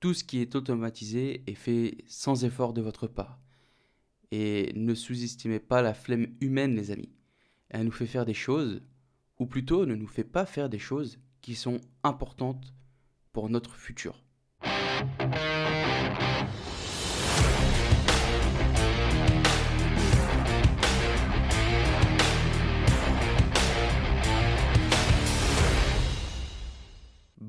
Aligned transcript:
Tout 0.00 0.14
ce 0.14 0.22
qui 0.22 0.40
est 0.40 0.54
automatisé 0.54 1.42
est 1.48 1.54
fait 1.54 1.98
sans 2.06 2.44
effort 2.44 2.72
de 2.72 2.80
votre 2.80 3.08
part. 3.08 3.40
Et 4.30 4.72
ne 4.76 4.94
sous-estimez 4.94 5.58
pas 5.58 5.82
la 5.82 5.92
flemme 5.92 6.28
humaine, 6.40 6.76
les 6.76 6.92
amis. 6.92 7.10
Elle 7.68 7.86
nous 7.86 7.90
fait 7.90 8.06
faire 8.06 8.24
des 8.24 8.34
choses, 8.34 8.80
ou 9.40 9.46
plutôt 9.46 9.86
ne 9.86 9.96
nous 9.96 10.06
fait 10.06 10.22
pas 10.22 10.46
faire 10.46 10.68
des 10.68 10.78
choses 10.78 11.18
qui 11.40 11.56
sont 11.56 11.80
importantes 12.04 12.74
pour 13.32 13.50
notre 13.50 13.74
futur. 13.74 14.22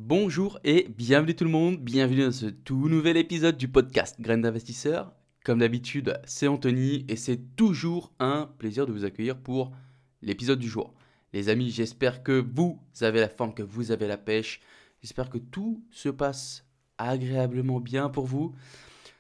Bonjour 0.10 0.60
et 0.64 0.88
bienvenue 0.90 1.36
tout 1.36 1.44
le 1.44 1.52
monde, 1.52 1.78
bienvenue 1.78 2.24
dans 2.26 2.32
ce 2.32 2.48
tout 2.48 2.90
nouvel 2.90 3.16
épisode 3.16 3.58
du 3.58 3.68
podcast 3.68 4.20
Graines 4.20 4.42
d'investisseurs. 4.42 5.14
Comme 5.46 5.60
d'habitude, 5.60 6.20
c'est 6.26 6.48
Anthony 6.48 7.06
et 7.08 7.16
c'est 7.16 7.56
toujours 7.56 8.12
un 8.18 8.50
plaisir 8.58 8.88
de 8.88 8.92
vous 8.92 9.06
accueillir 9.06 9.38
pour 9.38 9.72
l'épisode 10.24 10.58
du 10.58 10.68
jour. 10.68 10.96
Les 11.32 11.48
amis, 11.48 11.70
j'espère 11.70 12.24
que 12.24 12.44
vous 12.56 12.80
avez 13.02 13.20
la 13.20 13.30
forme, 13.30 13.54
que 13.54 13.62
vous 13.62 13.92
avez 13.92 14.08
la 14.08 14.18
pêche. 14.18 14.62
J'espère 15.04 15.30
que 15.30 15.38
tout 15.38 15.84
se 15.92 16.10
passe 16.10 16.66
agréablement 16.98 17.80
bien 17.80 18.10
pour 18.10 18.26
vous. 18.26 18.56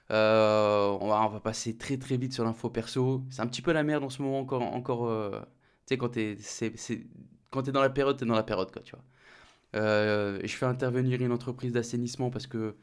Euh, 0.09 0.97
on, 1.01 1.07
va, 1.07 1.39
passer 1.39 1.77
très 1.77 1.97
très 1.97 2.17
vite 2.17 2.33
sur 2.33 2.43
l'info 2.43 2.71
perso. 2.71 3.23
C'est 3.29 3.43
un 3.43 3.47
petit 3.47 3.61
peu 3.61 3.73
la 3.73 3.83
merde 3.83 4.03
en 4.03 4.09
ce 4.09 4.23
moment 4.23 4.39
encore. 4.39 4.63
encore 4.63 5.07
euh, 5.07 5.39
tu 5.85 5.93
sais, 5.93 5.97
quand 5.99 6.09
t'es 6.09 6.31
es 6.33 7.71
dans 7.71 7.83
la 7.83 7.91
période, 7.91 8.17
t'es 8.17 8.25
dans 8.25 8.33
la 8.33 8.41
période, 8.41 8.71
quoi, 8.71 8.81
tu 8.81 8.95
vois. 8.95 9.03
Euh, 9.75 10.39
je 10.43 10.55
fais 10.55 10.65
intervenir 10.65 11.21
une 11.21 11.31
entreprise 11.31 11.71
d'assainissement 11.71 12.29
parce 12.31 12.47
que 12.47 12.75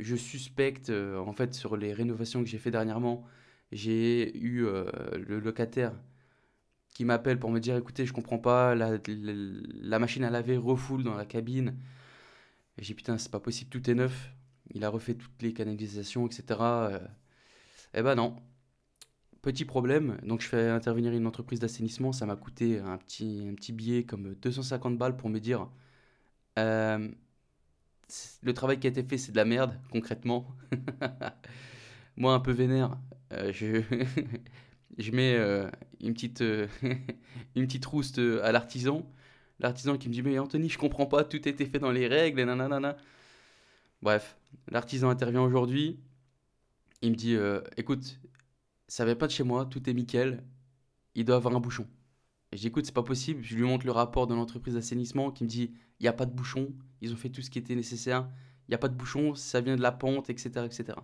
je 0.00 0.16
suspecte, 0.16 0.90
euh, 0.90 1.18
en 1.18 1.32
fait, 1.32 1.54
sur 1.54 1.76
les 1.76 1.92
rénovations 1.92 2.42
que 2.42 2.48
j'ai 2.48 2.58
fait 2.58 2.70
dernièrement, 2.70 3.24
j'ai 3.72 4.36
eu 4.36 4.66
euh, 4.66 4.90
le 5.16 5.40
locataire 5.40 5.92
qui 6.94 7.04
m'appelle 7.04 7.38
pour 7.38 7.50
me 7.50 7.60
dire 7.60 7.76
écoutez, 7.76 8.06
je 8.06 8.12
comprends 8.12 8.38
pas, 8.38 8.74
la, 8.74 9.98
machine 9.98 10.24
à 10.24 10.30
laver 10.30 10.56
refoule 10.56 11.04
dans 11.04 11.14
la 11.14 11.26
cabine. 11.26 11.76
J'ai 12.78 12.94
putain, 12.94 13.18
c'est 13.18 13.30
pas 13.30 13.40
possible, 13.40 13.70
tout 13.70 13.90
est 13.90 13.94
neuf. 13.94 14.32
Il 14.74 14.84
a 14.84 14.90
refait 14.90 15.14
toutes 15.14 15.42
les 15.42 15.52
canalisations, 15.52 16.26
etc. 16.26 17.00
eh 17.94 18.02
ben 18.02 18.14
non. 18.14 18.36
Petit 19.42 19.64
problème, 19.64 20.18
donc 20.24 20.40
je 20.42 20.48
fais 20.48 20.68
intervenir 20.70 21.12
une 21.12 21.26
entreprise 21.26 21.60
d'assainissement, 21.60 22.12
ça 22.12 22.26
m'a 22.26 22.36
coûté 22.36 22.80
un 22.80 22.98
petit, 22.98 23.46
un 23.50 23.54
petit 23.54 23.72
billet 23.72 24.04
comme 24.04 24.34
250 24.34 24.98
balles 24.98 25.16
pour 25.16 25.30
me 25.30 25.38
dire 25.38 25.68
euh, 26.58 27.08
le 28.42 28.54
travail 28.54 28.78
qui 28.78 28.86
a 28.86 28.90
été 28.90 29.02
fait, 29.02 29.18
c'est 29.18 29.32
de 29.32 29.36
la 29.36 29.44
merde, 29.44 29.78
concrètement. 29.90 30.46
Moi, 32.16 32.32
un 32.32 32.40
peu 32.40 32.52
vénère, 32.52 32.96
euh, 33.32 33.52
je, 33.52 33.82
je 34.98 35.10
mets 35.12 35.34
euh, 35.36 35.68
une, 36.00 36.14
petite, 36.14 36.40
une 37.56 37.66
petite 37.66 37.84
rouste 37.86 38.18
à 38.18 38.52
l'artisan. 38.52 39.06
L'artisan 39.58 39.96
qui 39.98 40.08
me 40.08 40.14
dit 40.14 40.22
Mais 40.22 40.38
Anthony, 40.38 40.68
je 40.68 40.78
comprends 40.78 41.06
pas, 41.06 41.24
tout 41.24 41.40
a 41.44 41.48
été 41.48 41.66
fait 41.66 41.78
dans 41.78 41.92
les 41.92 42.06
règles, 42.06 42.40
et 42.40 42.44
nanana. 42.44 42.96
Bref, 44.02 44.36
l'artisan 44.68 45.08
intervient 45.10 45.42
aujourd'hui. 45.42 45.98
Il 47.02 47.12
me 47.12 47.16
dit 47.16 47.36
Écoute, 47.76 48.20
ça 48.88 49.04
va 49.04 49.14
pas 49.16 49.26
de 49.26 49.32
chez 49.32 49.44
moi, 49.44 49.66
tout 49.66 49.88
est 49.88 49.94
nickel. 49.94 50.42
Il 51.14 51.24
doit 51.24 51.36
avoir 51.36 51.54
un 51.56 51.60
bouchon. 51.60 51.86
J'écoute, 52.56 52.86
c'est 52.86 52.94
pas 52.94 53.02
possible. 53.02 53.42
Je 53.42 53.54
lui 53.54 53.62
montre 53.62 53.86
le 53.86 53.92
rapport 53.92 54.26
de 54.26 54.34
l'entreprise 54.34 54.74
d'assainissement 54.74 55.30
qui 55.30 55.44
me 55.44 55.48
dit 55.48 55.72
il 56.00 56.02
n'y 56.02 56.08
a 56.08 56.12
pas 56.12 56.26
de 56.26 56.32
bouchon, 56.32 56.72
ils 57.00 57.12
ont 57.12 57.16
fait 57.16 57.28
tout 57.28 57.42
ce 57.42 57.50
qui 57.50 57.58
était 57.58 57.74
nécessaire, 57.74 58.28
il 58.68 58.70
n'y 58.70 58.74
a 58.74 58.78
pas 58.78 58.88
de 58.88 58.94
bouchon, 58.94 59.34
ça 59.34 59.60
vient 59.60 59.76
de 59.76 59.82
la 59.82 59.92
pente, 59.92 60.30
etc. 60.30 60.50
etc. 60.64 60.98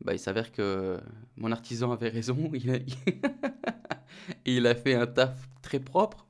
Bah, 0.00 0.12
il 0.12 0.18
s'avère 0.18 0.52
que 0.52 1.00
mon 1.36 1.52
artisan 1.52 1.92
avait 1.92 2.08
raison, 2.08 2.50
il 4.46 4.66
a... 4.66 4.74
fait 4.74 4.94
un 4.94 5.06
taf 5.06 5.48
très 5.62 5.80
propre. 5.80 6.26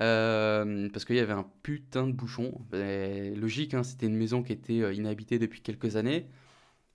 Euh, 0.00 0.88
parce 0.90 1.04
qu'il 1.04 1.16
y 1.16 1.20
avait 1.20 1.32
un 1.32 1.46
putain 1.62 2.06
de 2.06 2.12
bouchon. 2.12 2.60
logique, 2.72 3.74
hein, 3.74 3.82
c'était 3.82 4.06
une 4.06 4.16
maison 4.16 4.42
qui 4.42 4.52
était 4.52 4.80
euh, 4.80 4.92
inhabitée 4.92 5.38
depuis 5.38 5.60
quelques 5.60 5.96
années. 5.96 6.26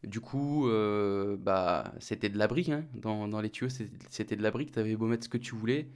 Du 0.04 0.22
coup, 0.22 0.70
euh, 0.70 1.38
bah, 1.38 1.94
c'était 2.00 2.30
de 2.30 2.38
l'abri. 2.38 2.72
Hein, 2.72 2.86
dans, 2.94 3.28
dans, 3.28 3.42
les 3.42 3.50
tuyaux, 3.50 3.70
c'était 4.10 4.36
de 4.36 4.44
l'abri. 4.44 4.68
Tu 4.68 4.80
avais 4.80 4.96
beau 4.96 5.08
mettre 5.08 5.26
ce 5.26 5.30
que 5.30 5.38
tu 5.38 5.56
voulais. 5.56 5.90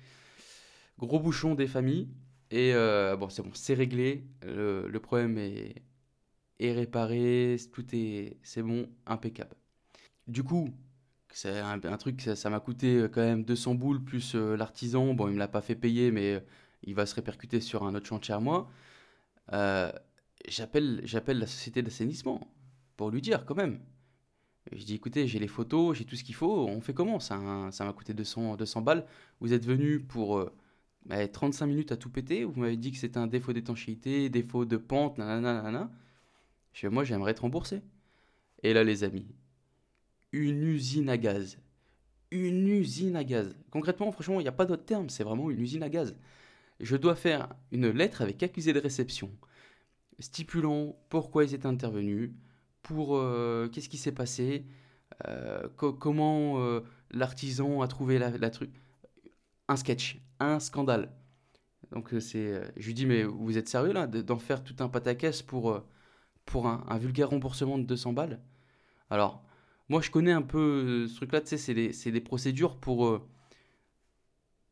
Gros 0.99 1.19
bouchon 1.19 1.55
des 1.55 1.67
familles. 1.67 2.09
Et 2.51 2.71
euh, 2.75 3.15
bon, 3.15 3.29
c'est 3.29 3.41
bon, 3.41 3.49
c'est 3.53 3.73
réglé. 3.73 4.27
Le, 4.43 4.97
problème 4.99 5.37
est, 5.39 5.81
est, 6.59 6.71
réparé. 6.71 7.57
Tout 7.71 7.85
est, 7.93 8.37
c'est 8.43 8.61
bon, 8.61 8.87
impeccable. 9.07 9.55
Du 10.27 10.43
coup, 10.43 10.69
c'est 11.31 11.59
un, 11.59 11.79
truc, 11.97 12.21
ça 12.21 12.49
m'a 12.51 12.59
coûté 12.59 12.97
euh, 12.99 13.07
quand 13.07 13.21
même 13.21 13.43
200 13.43 13.75
boules 13.75 14.03
plus 14.03 14.35
euh, 14.35 14.55
l'artisan. 14.55 15.15
Bon, 15.15 15.27
il 15.27 15.33
me 15.33 15.39
l'a 15.39 15.47
pas 15.47 15.61
fait 15.61 15.75
payer, 15.75 16.11
mais 16.11 16.43
il 16.83 16.93
va 16.95 17.07
se 17.07 17.15
répercuter 17.15 17.59
sur 17.59 17.83
un 17.85 17.95
autre 17.95 18.05
chantier 18.05 18.35
à 18.35 18.39
moi. 18.39 18.69
j'appelle, 20.47 21.01
j'appelle 21.05 21.39
la 21.39 21.47
société 21.47 21.81
d'assainissement 21.81 22.39
pour 22.97 23.09
lui 23.09 23.21
dire 23.21 23.45
quand 23.45 23.55
même. 23.55 23.79
Je 24.71 24.85
dis 24.85 24.95
écoutez, 24.95 25.27
j'ai 25.27 25.39
les 25.39 25.47
photos, 25.47 25.97
j'ai 25.97 26.05
tout 26.05 26.15
ce 26.15 26.23
qu'il 26.23 26.35
faut, 26.35 26.67
on 26.67 26.81
fait 26.81 26.93
comment? 26.93 27.19
Ça 27.19 27.37
m'a 27.37 27.93
coûté 27.93 28.13
200, 28.13 28.57
200 28.57 28.81
balles. 28.81 29.05
Vous 29.41 29.53
êtes 29.53 29.65
venu 29.65 29.99
pour 29.99 30.39
35 31.09 31.65
minutes 31.67 31.91
à 31.91 31.97
tout 31.97 32.09
péter, 32.09 32.43
vous 32.43 32.59
m'avez 32.59 32.77
dit 32.77 32.91
que 32.91 32.97
c'était 32.97 33.17
un 33.17 33.27
défaut 33.27 33.53
d'étanchéité, 33.53 34.29
défaut 34.29 34.65
de 34.65 34.77
pente, 34.77 35.17
nanana, 35.17 35.91
moi, 36.85 37.03
j'aimerais 37.03 37.31
être 37.31 37.41
remboursé. 37.41 37.81
Et 38.63 38.73
là, 38.73 38.83
les 38.83 39.03
amis, 39.03 39.27
une 40.31 40.63
usine 40.63 41.09
à 41.09 41.17
gaz. 41.17 41.59
Une 42.31 42.67
usine 42.67 43.15
à 43.15 43.23
gaz. 43.23 43.55
Concrètement, 43.69 44.11
franchement, 44.11 44.39
il 44.39 44.43
n'y 44.43 44.49
a 44.49 44.53
pas 44.53 44.65
d'autre 44.65 44.85
terme, 44.85 45.09
c'est 45.09 45.23
vraiment 45.23 45.51
une 45.51 45.59
usine 45.59 45.83
à 45.83 45.89
gaz. 45.89 46.15
Je 46.79 46.95
dois 46.95 47.15
faire 47.15 47.49
une 47.71 47.89
lettre 47.89 48.21
avec 48.21 48.41
accusé 48.41 48.73
de 48.73 48.79
réception, 48.79 49.31
stipulant 50.19 50.97
pourquoi 51.09 51.43
ils 51.43 51.53
étaient 51.53 51.67
intervenus, 51.67 52.31
pour 52.81 53.15
euh, 53.15 53.69
qu'est-ce 53.69 53.89
qui 53.89 53.97
s'est 53.97 54.11
passé, 54.11 54.65
euh, 55.27 55.67
comment 55.77 56.59
euh, 56.59 56.81
l'artisan 57.11 57.81
a 57.81 57.87
trouvé 57.87 58.17
la 58.17 58.49
truc 58.49 58.71
un 59.67 59.75
sketch, 59.75 60.19
un 60.39 60.59
scandale. 60.59 61.11
Donc 61.91 62.13
euh, 62.13 62.19
c'est, 62.19 62.47
euh, 62.53 62.65
je 62.77 62.87
lui 62.87 62.93
dis 62.93 63.05
mais 63.05 63.23
vous 63.23 63.57
êtes 63.57 63.69
sérieux 63.69 63.93
là 63.93 64.07
d'en 64.07 64.39
faire 64.39 64.63
tout 64.63 64.75
un 64.79 64.89
pataquès 64.89 65.41
pour 65.43 65.71
euh, 65.71 65.87
pour 66.45 66.67
un, 66.67 66.97
vulgaire 66.97 67.29
remboursement 67.29 67.77
de 67.77 67.83
200 67.83 68.13
balles? 68.13 68.41
Alors 69.09 69.43
moi 69.89 70.01
je 70.01 70.11
connais 70.11 70.31
un 70.31 70.41
peu 70.41 71.07
ce 71.07 71.15
truc-là, 71.17 71.41
tu 71.41 71.49
sais 71.49 71.57
c'est 71.57 71.73
des, 71.73 72.11
des, 72.11 72.21
procédures 72.21 72.77
pour 72.79 73.27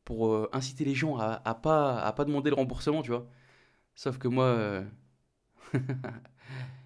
pour 0.04 0.56
inciter 0.56 0.86
les 0.86 0.96
gens 0.96 1.18
à, 1.18 1.42
à, 1.46 1.56
pas 1.56 2.00
à 2.02 2.12
pas 2.14 2.26
demander 2.26 2.50
le 2.50 2.56
remboursement, 2.56 3.02
tu 3.04 3.12
vois. 3.12 3.30
Sauf 3.96 4.18
que 4.18 4.28
moi 4.28 4.84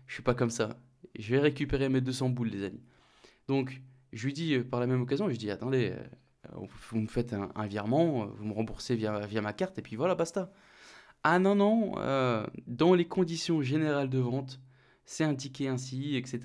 je 0.07 0.13
suis 0.13 0.23
pas 0.23 0.35
comme 0.35 0.49
ça. 0.49 0.77
Je 1.17 1.31
vais 1.35 1.39
récupérer 1.39 1.89
mes 1.89 2.01
200 2.01 2.29
boules 2.29 2.49
les 2.49 2.63
amis. 2.65 2.83
Donc 3.47 3.81
je 4.13 4.25
lui 4.25 4.33
dis 4.33 4.59
par 4.59 4.79
la 4.79 4.87
même 4.87 5.01
occasion, 5.01 5.25
je 5.25 5.31
lui 5.31 5.37
dis 5.37 5.51
attendez 5.51 5.95
vous 6.53 6.99
me 6.99 7.07
faites 7.07 7.33
un, 7.33 7.67
virement, 7.67 8.23
euh, 8.23 8.25
vous 8.37 8.45
me 8.45 8.53
remboursez 8.53 8.95
via, 8.95 9.41
ma 9.41 9.53
carte, 9.53 9.77
et 9.77 9.81
puis 9.81 9.95
voilà, 9.95 10.15
basta. 10.15 10.51
Ah 11.23 11.39
non, 11.39 11.55
non, 11.55 11.93
euh, 11.97 12.45
dans 12.67 12.93
les 12.93 13.05
conditions 13.05 13.61
générales 13.61 14.09
de 14.09 14.19
vente, 14.19 14.59
c'est 15.05 15.23
indiqué 15.23 15.67
ainsi, 15.67 16.15
etc. 16.15 16.41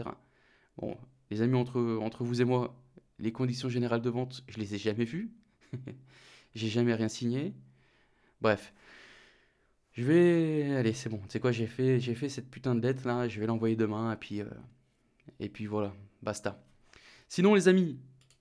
Bon, 0.78 0.96
les 1.30 1.42
amis, 1.42 1.56
entre, 1.56 1.98
entre 2.00 2.24
vous 2.24 2.40
et 2.40 2.44
moi, 2.44 2.74
les 3.18 3.32
conditions 3.32 3.68
générales 3.68 4.02
de 4.02 4.10
vente, 4.10 4.42
je 4.48 4.58
les 4.58 4.74
ai 4.74 4.78
jamais 4.78 5.04
vues. 5.04 5.32
j'ai 6.54 6.68
jamais 6.68 6.94
rien 6.94 7.08
signé. 7.08 7.54
Bref. 8.40 8.72
Je 9.92 10.04
vais... 10.04 10.76
Allez, 10.76 10.94
c'est 10.94 11.10
bon. 11.10 11.18
Tu 11.18 11.30
sais 11.30 11.40
quoi, 11.40 11.52
j'ai 11.52 11.66
fait, 11.66 12.00
j'ai 12.00 12.14
fait 12.14 12.28
cette 12.28 12.50
putain 12.50 12.74
de 12.74 12.80
lettre 12.80 13.06
là, 13.06 13.28
je 13.28 13.38
vais 13.40 13.46
l'envoyer 13.46 13.76
demain, 13.76 14.12
et 14.12 14.16
puis... 14.16 14.42
Et 15.38 15.48
puis 15.48 15.66
voilà, 15.66 15.94
basta. 16.22 16.62
Sinon 17.28 17.54
les 17.54 17.68
amis, 17.68 17.98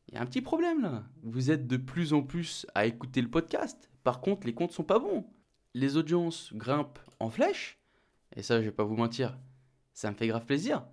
il 0.09 0.15
y 0.15 0.17
a 0.17 0.21
un 0.21 0.25
petit 0.25 0.41
problème 0.41 0.81
là. 0.81 1.03
Vous 1.21 1.51
êtes 1.51 1.67
de 1.67 1.77
plus 1.77 2.13
en 2.13 2.23
plus 2.23 2.65
à 2.73 2.87
écouter 2.87 3.21
le 3.21 3.29
podcast. 3.29 3.91
Par 4.03 4.21
contre, 4.21 4.47
les 4.47 4.55
comptes 4.55 4.71
sont 4.71 4.83
pas 4.83 4.97
bons. 4.97 5.27
Les 5.75 5.97
audiences 5.97 6.51
grimpent 6.53 6.99
en 7.19 7.29
flèche. 7.29 7.79
Et 8.35 8.41
ça, 8.41 8.59
je 8.59 8.65
vais 8.65 8.71
pas 8.71 8.83
vous 8.83 8.95
mentir, 8.95 9.37
ça 9.93 10.09
me 10.09 10.15
fait 10.15 10.27
grave 10.27 10.45
plaisir. 10.45 10.85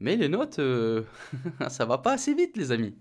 Mais 0.00 0.16
les 0.16 0.28
notes, 0.28 0.58
euh, 0.58 1.04
ça 1.68 1.86
va 1.86 1.98
pas 1.98 2.12
assez 2.12 2.34
vite, 2.34 2.56
les 2.58 2.72
amis. 2.72 2.94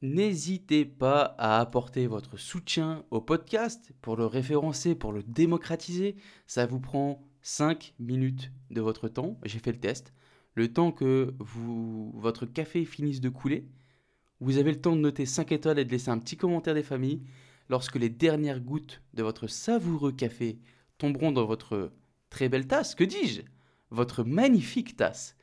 N'hésitez 0.00 0.86
pas 0.86 1.34
à 1.38 1.60
apporter 1.60 2.06
votre 2.06 2.38
soutien 2.38 3.04
au 3.10 3.20
podcast 3.20 3.92
pour 4.00 4.16
le 4.16 4.24
référencer, 4.24 4.94
pour 4.94 5.12
le 5.12 5.22
démocratiser. 5.22 6.16
Ça 6.46 6.64
vous 6.64 6.80
prend 6.80 7.28
5 7.42 7.94
minutes 7.98 8.52
de 8.70 8.80
votre 8.80 9.08
temps. 9.08 9.38
J'ai 9.44 9.58
fait 9.58 9.72
le 9.72 9.80
test. 9.80 10.14
Le 10.54 10.72
temps 10.72 10.92
que 10.92 11.34
vous, 11.40 12.12
votre 12.14 12.46
café 12.46 12.84
finisse 12.84 13.20
de 13.20 13.28
couler, 13.28 13.68
vous 14.40 14.58
avez 14.58 14.70
le 14.70 14.80
temps 14.80 14.94
de 14.94 15.00
noter 15.00 15.26
5 15.26 15.50
étoiles 15.52 15.78
et 15.78 15.84
de 15.84 15.90
laisser 15.90 16.10
un 16.10 16.18
petit 16.18 16.36
commentaire 16.36 16.74
des 16.74 16.82
familles. 16.82 17.22
Lorsque 17.68 17.96
les 17.96 18.08
dernières 18.08 18.60
gouttes 18.60 19.02
de 19.14 19.22
votre 19.22 19.46
savoureux 19.46 20.12
café 20.12 20.58
tomberont 20.96 21.32
dans 21.32 21.44
votre 21.44 21.92
très 22.30 22.48
belle 22.48 22.66
tasse, 22.66 22.94
que 22.94 23.04
dis-je? 23.04 23.42
Votre 23.90 24.22
magnifique 24.22 24.96
tasse. 24.96 25.36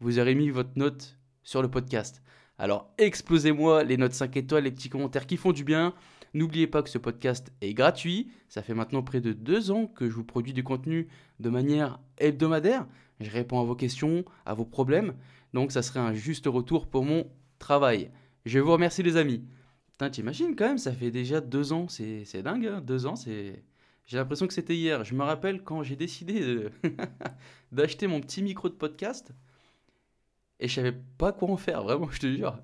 vous 0.00 0.18
aurez 0.18 0.34
mis 0.34 0.50
votre 0.50 0.76
note 0.76 1.18
sur 1.42 1.62
le 1.62 1.70
podcast. 1.70 2.22
Alors 2.58 2.92
explosez-moi 2.98 3.84
les 3.84 3.96
notes 3.96 4.12
5 4.12 4.36
étoiles, 4.36 4.64
les 4.64 4.72
petits 4.72 4.88
commentaires 4.88 5.26
qui 5.26 5.36
font 5.36 5.52
du 5.52 5.64
bien. 5.64 5.94
N'oubliez 6.34 6.66
pas 6.66 6.82
que 6.82 6.90
ce 6.90 6.98
podcast 6.98 7.52
est 7.60 7.74
gratuit. 7.74 8.30
Ça 8.48 8.62
fait 8.62 8.74
maintenant 8.74 9.02
près 9.02 9.20
de 9.20 9.32
deux 9.32 9.70
ans 9.70 9.86
que 9.86 10.08
je 10.08 10.14
vous 10.14 10.24
produis 10.24 10.52
du 10.52 10.64
contenu 10.64 11.08
de 11.38 11.48
manière 11.50 12.00
hebdomadaire. 12.18 12.86
Je 13.20 13.30
réponds 13.30 13.60
à 13.60 13.64
vos 13.64 13.76
questions, 13.76 14.24
à 14.44 14.54
vos 14.54 14.64
problèmes. 14.64 15.14
Donc 15.52 15.70
ça 15.70 15.82
serait 15.82 16.00
un 16.00 16.14
juste 16.14 16.46
retour 16.46 16.88
pour 16.88 17.04
mon 17.04 17.30
travail. 17.58 18.10
Je 18.44 18.58
vous 18.58 18.72
remercie 18.72 19.02
les 19.02 19.16
amis. 19.16 19.44
Putain, 19.92 20.10
t'imagines 20.10 20.54
quand 20.56 20.66
même, 20.66 20.78
ça 20.78 20.92
fait 20.92 21.10
déjà 21.10 21.40
deux 21.40 21.72
ans. 21.72 21.88
C'est 21.88 22.42
dingue, 22.42 22.66
hein 22.66 22.80
deux 22.80 23.06
ans, 23.06 23.16
c'est... 23.16 23.62
J'ai 24.06 24.18
l'impression 24.18 24.46
que 24.46 24.52
c'était 24.52 24.76
hier. 24.76 25.02
Je 25.02 25.14
me 25.14 25.22
rappelle 25.22 25.62
quand 25.62 25.82
j'ai 25.82 25.96
décidé 25.96 26.68
d'acheter 27.72 28.06
mon 28.06 28.20
petit 28.20 28.42
micro 28.42 28.68
de 28.68 28.74
podcast 28.74 29.32
et 30.60 30.68
je 30.68 30.74
savais 30.74 30.92
pas 31.18 31.32
quoi 31.32 31.50
en 31.50 31.56
faire, 31.56 31.82
vraiment, 31.82 32.10
je 32.10 32.20
te 32.20 32.26
jure. 32.26 32.58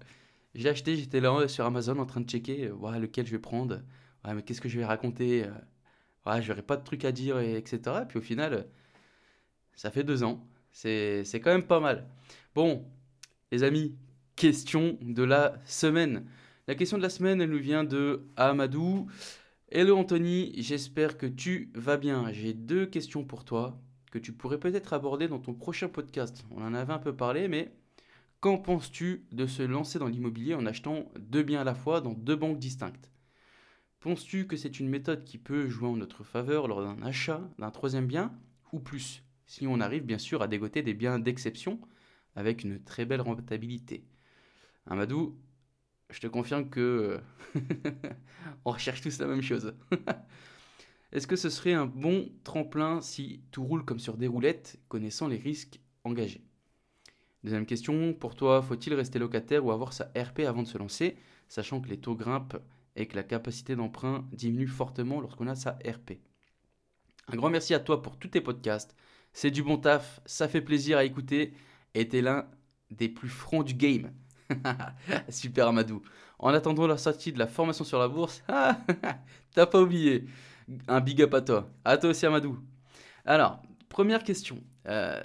J'ai 0.54 0.68
acheté, 0.68 0.96
j'étais 0.96 1.20
là 1.20 1.46
sur 1.48 1.64
Amazon 1.64 1.98
en 1.98 2.06
train 2.06 2.20
de 2.20 2.28
checker 2.28 2.68
euh, 2.68 2.98
lequel 2.98 3.26
je 3.26 3.32
vais 3.32 3.38
prendre. 3.38 3.82
Ouais, 4.24 4.34
mais 4.34 4.42
qu'est-ce 4.42 4.60
que 4.60 4.68
je 4.68 4.78
vais 4.78 4.84
raconter 4.84 5.44
euh, 5.44 5.50
Ouais, 6.26 6.42
j'aurais 6.42 6.62
pas 6.62 6.76
de 6.76 6.84
trucs 6.84 7.04
à 7.04 7.12
dire, 7.12 7.38
et 7.40 7.56
etc. 7.56 7.80
Et 8.02 8.06
puis 8.06 8.18
au 8.18 8.22
final, 8.22 8.66
ça 9.74 9.90
fait 9.90 10.04
deux 10.04 10.22
ans. 10.24 10.46
C'est 10.72 11.24
quand 11.34 11.50
même 11.50 11.66
pas 11.66 11.80
mal. 11.80 12.06
Bon, 12.54 12.84
les 13.52 13.64
amis, 13.64 13.96
question 14.40 14.96
de 15.02 15.22
la 15.22 15.60
semaine. 15.66 16.24
La 16.66 16.74
question 16.74 16.96
de 16.96 17.02
la 17.02 17.10
semaine, 17.10 17.42
elle 17.42 17.50
nous 17.50 17.58
vient 17.58 17.84
de 17.84 18.22
Amadou. 18.36 19.06
Hello 19.70 19.98
Anthony, 19.98 20.54
j'espère 20.56 21.18
que 21.18 21.26
tu 21.26 21.70
vas 21.74 21.98
bien. 21.98 22.32
J'ai 22.32 22.54
deux 22.54 22.86
questions 22.86 23.22
pour 23.22 23.44
toi 23.44 23.78
que 24.10 24.18
tu 24.18 24.32
pourrais 24.32 24.58
peut-être 24.58 24.94
aborder 24.94 25.28
dans 25.28 25.40
ton 25.40 25.52
prochain 25.52 25.90
podcast. 25.90 26.42
On 26.52 26.62
en 26.62 26.72
avait 26.72 26.94
un 26.94 26.98
peu 26.98 27.14
parlé, 27.14 27.48
mais 27.48 27.70
Qu'en 28.40 28.56
penses-tu 28.56 29.26
de 29.30 29.46
se 29.46 29.62
lancer 29.62 29.98
dans 29.98 30.08
l'immobilier 30.08 30.54
en 30.54 30.64
achetant 30.64 31.12
deux 31.18 31.42
biens 31.42 31.60
à 31.60 31.64
la 31.64 31.74
fois 31.74 32.00
dans 32.00 32.14
deux 32.14 32.36
banques 32.36 32.58
distinctes? 32.58 33.12
Penses-tu 33.98 34.46
que 34.46 34.56
c'est 34.56 34.80
une 34.80 34.88
méthode 34.88 35.24
qui 35.24 35.36
peut 35.36 35.68
jouer 35.68 35.90
en 35.90 35.96
notre 35.96 36.24
faveur 36.24 36.66
lors 36.66 36.80
d'un 36.80 37.02
achat 37.02 37.42
d'un 37.58 37.70
troisième 37.70 38.06
bien 38.06 38.32
ou 38.72 38.80
plus? 38.80 39.22
Si 39.44 39.66
on 39.66 39.80
arrive 39.80 40.06
bien 40.06 40.16
sûr 40.16 40.40
à 40.40 40.48
dégoter 40.48 40.80
des 40.80 40.94
biens 40.94 41.18
d'exception 41.18 41.78
avec 42.34 42.64
une 42.64 42.82
très 42.82 43.04
belle 43.04 43.20
rentabilité. 43.20 44.06
Amadou, 44.86 45.38
je 46.10 46.20
te 46.20 46.26
confirme 46.26 46.68
que 46.68 47.20
on 48.64 48.72
recherche 48.72 49.00
tous 49.00 49.18
la 49.18 49.26
même 49.26 49.42
chose. 49.42 49.74
Est-ce 51.12 51.26
que 51.26 51.36
ce 51.36 51.50
serait 51.50 51.72
un 51.72 51.86
bon 51.86 52.30
tremplin 52.44 53.00
si 53.00 53.42
tout 53.50 53.64
roule 53.64 53.84
comme 53.84 53.98
sur 53.98 54.16
des 54.16 54.28
roulettes, 54.28 54.78
connaissant 54.88 55.26
les 55.26 55.36
risques 55.36 55.80
engagés? 56.04 56.44
Deuxième 57.42 57.66
question, 57.66 58.12
pour 58.12 58.34
toi, 58.34 58.62
faut-il 58.62 58.94
rester 58.94 59.18
locataire 59.18 59.64
ou 59.64 59.72
avoir 59.72 59.92
sa 59.92 60.12
RP 60.16 60.40
avant 60.40 60.62
de 60.62 60.68
se 60.68 60.78
lancer, 60.78 61.16
sachant 61.48 61.80
que 61.80 61.88
les 61.88 61.98
taux 61.98 62.14
grimpent 62.14 62.58
et 62.96 63.06
que 63.06 63.16
la 63.16 63.22
capacité 63.22 63.76
d'emprunt 63.76 64.28
diminue 64.32 64.68
fortement 64.68 65.20
lorsqu'on 65.20 65.46
a 65.46 65.54
sa 65.54 65.78
RP 65.86 66.20
Un 67.28 67.36
grand 67.36 67.50
merci 67.50 67.72
à 67.74 67.80
toi 67.80 68.02
pour 68.02 68.18
tous 68.18 68.28
tes 68.28 68.40
podcasts. 68.40 68.94
C'est 69.32 69.50
du 69.50 69.62
bon 69.62 69.78
taf, 69.78 70.20
ça 70.26 70.48
fait 70.48 70.60
plaisir 70.60 70.98
à 70.98 71.04
écouter 71.04 71.54
et 71.94 72.08
t'es 72.08 72.20
l'un 72.20 72.46
des 72.90 73.08
plus 73.08 73.28
francs 73.28 73.64
du 73.64 73.74
game. 73.74 74.12
Super 75.28 75.68
Amadou. 75.68 76.02
En 76.38 76.54
attendant 76.54 76.86
la 76.86 76.96
sortie 76.96 77.32
de 77.32 77.38
la 77.38 77.46
formation 77.46 77.84
sur 77.84 77.98
la 77.98 78.08
bourse, 78.08 78.42
t'as 79.54 79.66
pas 79.66 79.80
oublié. 79.80 80.24
Un 80.88 81.00
big 81.00 81.20
up 81.22 81.34
à 81.34 81.40
toi. 81.40 81.70
À 81.84 81.98
toi 81.98 82.10
aussi 82.10 82.26
Amadou. 82.26 82.58
Alors, 83.24 83.62
première 83.88 84.22
question. 84.22 84.62
Euh, 84.86 85.20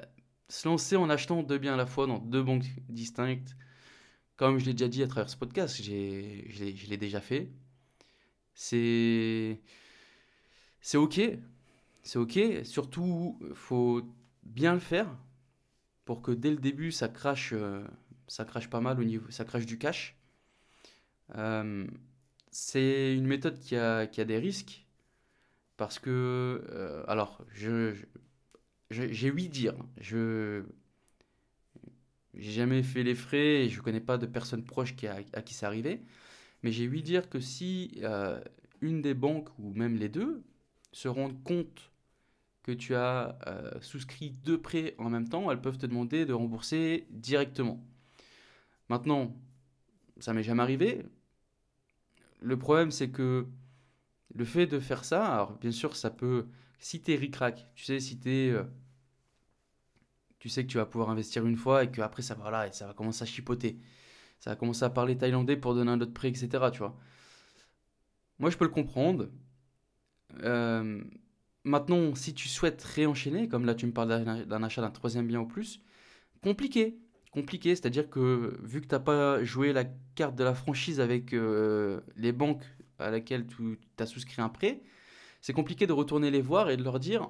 se 0.49 0.67
lancer 0.67 0.95
en 0.95 1.09
achetant 1.09 1.43
deux 1.43 1.57
biens 1.57 1.73
à 1.73 1.77
la 1.77 1.85
fois 1.85 2.07
dans 2.07 2.19
deux 2.19 2.43
banques 2.43 2.65
distinctes, 2.89 3.55
comme 4.37 4.59
je 4.59 4.65
l'ai 4.65 4.73
déjà 4.73 4.87
dit 4.87 5.03
à 5.03 5.07
travers 5.07 5.29
ce 5.29 5.37
podcast, 5.37 5.81
je 5.81 5.91
l'ai 5.91 6.97
déjà 6.97 7.21
fait. 7.21 7.49
C'est 8.53 9.59
c'est 10.81 10.97
ok, 10.97 11.19
c'est 12.03 12.19
ok. 12.19 12.39
Surtout, 12.63 13.39
faut 13.53 14.01
bien 14.43 14.73
le 14.73 14.79
faire 14.79 15.07
pour 16.05 16.21
que 16.21 16.31
dès 16.31 16.51
le 16.51 16.57
début 16.57 16.91
ça 16.91 17.07
crache, 17.09 17.53
euh, 17.53 17.83
ça 18.27 18.45
crache 18.45 18.69
pas 18.69 18.81
mal 18.81 18.99
au 18.99 19.03
niveau, 19.03 19.29
ça 19.31 19.45
crache 19.45 19.65
du 19.65 19.77
cash. 19.77 20.17
Euh, 21.35 21.87
c'est 22.51 23.15
une 23.15 23.25
méthode 23.27 23.59
qui 23.59 23.75
a, 23.75 24.07
qui 24.07 24.21
a 24.21 24.25
des 24.25 24.37
risques 24.37 24.85
parce 25.77 25.99
que, 25.99 26.09
euh, 26.69 27.03
alors, 27.07 27.43
je, 27.53 27.95
j'ai 28.91 29.31
ouï 29.31 29.49
dire, 29.49 29.75
je 29.99 30.63
j'ai 32.33 32.51
jamais 32.51 32.83
fait 32.83 33.03
les 33.03 33.15
frais 33.15 33.65
et 33.65 33.69
je 33.69 33.81
connais 33.81 33.99
pas 34.01 34.17
de 34.17 34.25
personnes 34.25 34.63
proches 34.65 34.95
qui 34.95 35.07
à 35.07 35.23
qui 35.23 35.53
c'est 35.53 35.65
arrivé, 35.65 36.01
mais 36.63 36.71
j'ai 36.71 36.87
ouï 36.87 37.03
dire 37.03 37.29
que 37.29 37.39
si 37.39 37.99
euh, 38.03 38.41
une 38.81 39.01
des 39.01 39.13
banques 39.15 39.49
ou 39.59 39.73
même 39.73 39.97
les 39.97 40.09
deux 40.09 40.43
se 40.91 41.07
rendent 41.09 41.43
compte 41.43 41.91
que 42.63 42.71
tu 42.73 42.95
as 42.95 43.37
souscrit 43.81 44.31
deux 44.31 44.61
prêts 44.61 44.95
en 44.99 45.09
même 45.09 45.29
temps, 45.29 45.51
elles 45.51 45.61
peuvent 45.61 45.77
te 45.77 45.85
demander 45.87 46.25
de 46.25 46.33
rembourser 46.33 47.07
directement. 47.11 47.81
Maintenant, 48.89 49.35
ça 50.19 50.33
m'est 50.33 50.43
jamais 50.43 50.63
arrivé. 50.63 51.05
Le 52.41 52.57
problème, 52.57 52.91
c'est 52.91 53.09
que 53.09 53.47
le 54.33 54.45
fait 54.45 54.67
de 54.67 54.79
faire 54.79 55.05
ça, 55.05 55.25
alors 55.25 55.57
bien 55.57 55.71
sûr, 55.71 55.95
ça 55.95 56.09
peut, 56.09 56.47
si 56.79 57.01
t'es 57.01 57.15
ric-rac, 57.15 57.71
tu 57.75 57.85
sais, 57.85 57.99
si 57.99 58.19
t'es 58.19 58.49
euh, 58.51 58.63
tu 60.39 60.49
sais 60.49 60.63
que 60.63 60.69
tu 60.71 60.77
vas 60.77 60.85
pouvoir 60.85 61.09
investir 61.09 61.45
une 61.45 61.55
fois 61.57 61.83
et 61.83 61.91
qu'après 61.91 62.21
ça, 62.21 62.35
voilà, 62.35 62.67
et 62.67 62.71
ça 62.71 62.85
va 62.85 62.93
commencer 62.93 63.23
à 63.23 63.25
chipoter. 63.25 63.79
Ça 64.39 64.51
va 64.51 64.55
commencer 64.55 64.83
à 64.83 64.91
parler 64.91 65.17
thaïlandais 65.17 65.57
pour 65.57 65.73
donner 65.73 65.91
un 65.91 65.99
autre 66.01 66.13
prix, 66.13 66.27
etc. 66.27 66.69
Tu 66.71 66.79
vois. 66.79 66.95
Moi, 68.37 68.51
je 68.51 68.57
peux 68.57 68.65
le 68.65 68.71
comprendre. 68.71 69.29
Euh, 70.43 71.03
maintenant, 71.63 72.13
si 72.15 72.33
tu 72.35 72.47
souhaites 72.47 72.83
réenchaîner, 72.83 73.47
comme 73.47 73.65
là 73.65 73.73
tu 73.73 73.87
me 73.87 73.91
parles 73.91 74.45
d'un 74.45 74.63
achat 74.63 74.81
d'un 74.81 74.91
troisième 74.91 75.25
bien 75.27 75.39
ou 75.41 75.47
plus, 75.47 75.81
compliqué. 76.43 76.99
Compliqué, 77.35 77.75
c'est-à-dire 77.75 78.09
que 78.09 78.57
vu 78.63 78.79
que 78.79 78.87
tu 78.87 78.95
n'as 78.95 79.01
pas 79.01 79.43
joué 79.43 79.73
la 79.73 79.83
carte 80.15 80.37
de 80.37 80.43
la 80.45 80.53
franchise 80.53 81.01
avec 81.01 81.33
euh, 81.33 81.99
les 82.15 82.31
banques 82.31 82.63
à 82.97 83.11
laquelle 83.11 83.45
tu 83.45 83.77
as 83.99 84.05
souscrit 84.05 84.41
un 84.41 84.47
prêt, 84.47 84.81
c'est 85.41 85.51
compliqué 85.51 85.85
de 85.85 85.91
retourner 85.91 86.31
les 86.31 86.41
voir 86.41 86.69
et 86.69 86.77
de 86.77 86.83
leur 86.83 86.97
dire 86.97 87.29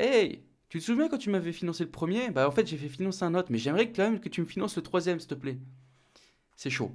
Hey, 0.00 0.44
tu 0.70 0.78
te 0.78 0.84
souviens 0.84 1.10
quand 1.10 1.18
tu 1.18 1.28
m'avais 1.28 1.52
financé 1.52 1.84
le 1.84 1.90
premier? 1.90 2.30
Bah 2.30 2.48
en 2.48 2.50
fait 2.52 2.66
j'ai 2.66 2.78
fait 2.78 2.88
financer 2.88 3.22
un 3.24 3.34
autre, 3.34 3.52
mais 3.52 3.58
j'aimerais 3.58 3.92
quand 3.92 4.02
même 4.02 4.18
que 4.18 4.30
tu 4.30 4.40
me 4.40 4.46
finances 4.46 4.76
le 4.76 4.82
troisième 4.82 5.20
s'il 5.20 5.28
te 5.28 5.34
plaît. 5.34 5.58
C'est 6.56 6.70
chaud. 6.70 6.92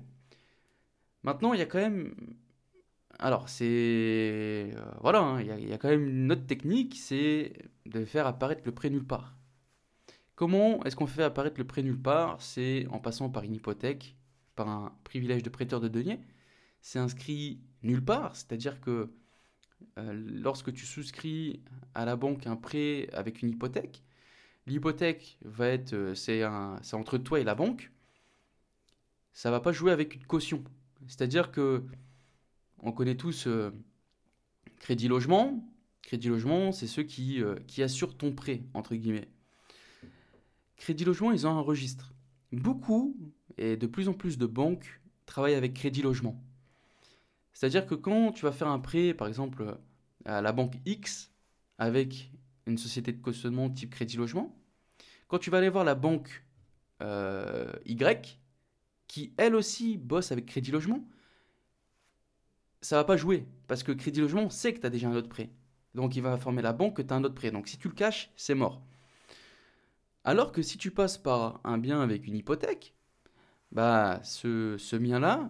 Maintenant 1.21 1.53
il 1.53 1.59
y 1.59 1.61
a 1.61 1.67
quand 1.67 1.77
même... 1.77 2.15
Alors 3.19 3.47
c'est... 3.47 4.71
Euh, 4.75 4.91
voilà, 5.01 5.19
hein, 5.19 5.41
il 5.41 5.69
y, 5.69 5.73
a 5.73 5.77
quand 5.77 5.89
même 5.89 6.07
une 6.07 6.31
autre 6.31 6.47
technique, 6.47 6.95
c'est 6.97 7.53
de 7.85 8.05
faire 8.05 8.25
apparaître 8.25 8.63
le 8.65 8.71
prêt 8.71 8.89
nulle 8.89 9.05
part. 9.05 9.36
Comment 10.37 10.83
est-ce 10.83 10.95
qu'on 10.95 11.07
fait 11.07 11.23
apparaître 11.23 11.57
le 11.57 11.65
prêt 11.65 11.81
nulle 11.81 11.99
part? 11.99 12.39
C'est 12.43 12.85
en 12.91 12.99
passant 12.99 13.27
par 13.27 13.43
une 13.43 13.55
hypothèque, 13.55 14.15
par 14.55 14.69
un 14.69 14.95
privilège 15.03 15.41
de 15.41 15.49
prêteur 15.49 15.81
de 15.81 15.87
deniers. 15.87 16.19
C'est 16.79 16.99
inscrit 16.99 17.59
nulle 17.81 18.05
part, 18.05 18.35
c'est-à-dire 18.35 18.79
que 18.79 19.09
euh, 19.97 20.13
lorsque 20.13 20.71
tu 20.71 20.85
souscris 20.85 21.63
à 21.95 22.05
la 22.05 22.15
banque 22.15 22.45
un 22.45 22.55
prêt 22.55 23.09
avec 23.13 23.41
une 23.41 23.49
hypothèque, 23.49 24.03
l'hypothèque 24.67 25.39
va 25.43 25.69
être, 25.69 25.93
euh, 25.93 26.13
c'est 26.13 26.43
entre 26.93 27.17
toi 27.17 27.39
et 27.39 27.43
la 27.43 27.55
banque. 27.55 27.91
Ça 29.33 29.49
va 29.49 29.59
pas 29.59 29.71
jouer 29.71 29.91
avec 29.91 30.13
une 30.13 30.25
caution. 30.27 30.63
C'est-à-dire 31.07 31.51
que 31.51 31.83
on 32.83 32.91
connaît 32.91 33.17
tous 33.17 33.47
euh, 33.47 33.71
Crédit 34.77 35.07
Logement. 35.07 35.67
Crédit 36.03 36.27
Logement, 36.29 36.71
c'est 36.71 36.85
ceux 36.85 37.03
qui, 37.03 37.41
qui 37.65 37.81
assurent 37.81 38.15
ton 38.15 38.33
prêt, 38.33 38.61
entre 38.75 38.93
guillemets. 38.93 39.29
Crédit 40.77 41.05
Logement, 41.05 41.31
ils 41.31 41.45
ont 41.45 41.51
un 41.51 41.61
registre. 41.61 42.13
Beaucoup 42.51 43.15
et 43.57 43.75
de 43.75 43.87
plus 43.87 44.07
en 44.07 44.13
plus 44.13 44.37
de 44.37 44.45
banques 44.45 45.01
travaillent 45.25 45.55
avec 45.55 45.73
Crédit 45.73 46.01
Logement. 46.01 46.41
C'est-à-dire 47.53 47.85
que 47.85 47.95
quand 47.95 48.31
tu 48.31 48.45
vas 48.45 48.51
faire 48.51 48.67
un 48.67 48.79
prêt, 48.79 49.13
par 49.13 49.27
exemple, 49.27 49.77
à 50.25 50.41
la 50.41 50.51
banque 50.51 50.75
X, 50.85 51.31
avec 51.79 52.31
une 52.67 52.77
société 52.77 53.11
de 53.11 53.21
cautionnement 53.21 53.69
type 53.69 53.89
Crédit 53.89 54.17
Logement, 54.17 54.55
quand 55.27 55.39
tu 55.39 55.49
vas 55.49 55.57
aller 55.57 55.69
voir 55.69 55.83
la 55.83 55.95
banque 55.95 56.45
euh, 57.01 57.71
Y, 57.85 58.39
qui 59.07 59.33
elle 59.37 59.55
aussi 59.55 59.97
bosse 59.97 60.31
avec 60.31 60.45
Crédit 60.45 60.71
Logement, 60.71 61.03
ça 62.81 62.97
va 62.97 63.03
pas 63.03 63.17
jouer. 63.17 63.45
Parce 63.67 63.83
que 63.83 63.91
Crédit 63.91 64.21
Logement 64.21 64.49
sait 64.49 64.73
que 64.73 64.79
tu 64.79 64.85
as 64.85 64.89
déjà 64.89 65.09
un 65.09 65.15
autre 65.15 65.29
prêt. 65.29 65.49
Donc 65.95 66.15
il 66.15 66.21
va 66.21 66.31
informer 66.31 66.61
la 66.61 66.73
banque 66.73 66.97
que 66.97 67.01
tu 67.01 67.13
as 67.13 67.17
un 67.17 67.23
autre 67.23 67.35
prêt. 67.35 67.51
Donc 67.51 67.67
si 67.67 67.77
tu 67.77 67.87
le 67.87 67.93
caches, 67.93 68.31
c'est 68.35 68.55
mort. 68.55 68.81
Alors 70.27 70.51
que 70.51 70.61
si 70.61 70.77
tu 70.77 70.91
passes 70.91 71.17
par 71.17 71.59
un 71.63 71.79
bien 71.79 72.01
avec 72.01 72.27
une 72.27 72.35
hypothèque, 72.35 72.93
bah 73.71 74.21
ce, 74.23 74.77
ce 74.77 74.95
bien-là, 74.95 75.49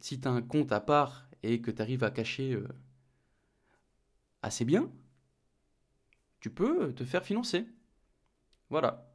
si 0.00 0.20
tu 0.20 0.28
as 0.28 0.32
un 0.32 0.42
compte 0.42 0.72
à 0.72 0.80
part 0.80 1.28
et 1.44 1.62
que 1.62 1.70
tu 1.70 1.82
arrives 1.82 2.04
à 2.04 2.10
cacher 2.10 2.54
euh, 2.54 2.68
assez 4.42 4.64
bien, 4.64 4.90
tu 6.40 6.50
peux 6.50 6.92
te 6.92 7.04
faire 7.04 7.24
financer. 7.24 7.66
Voilà. 8.70 9.06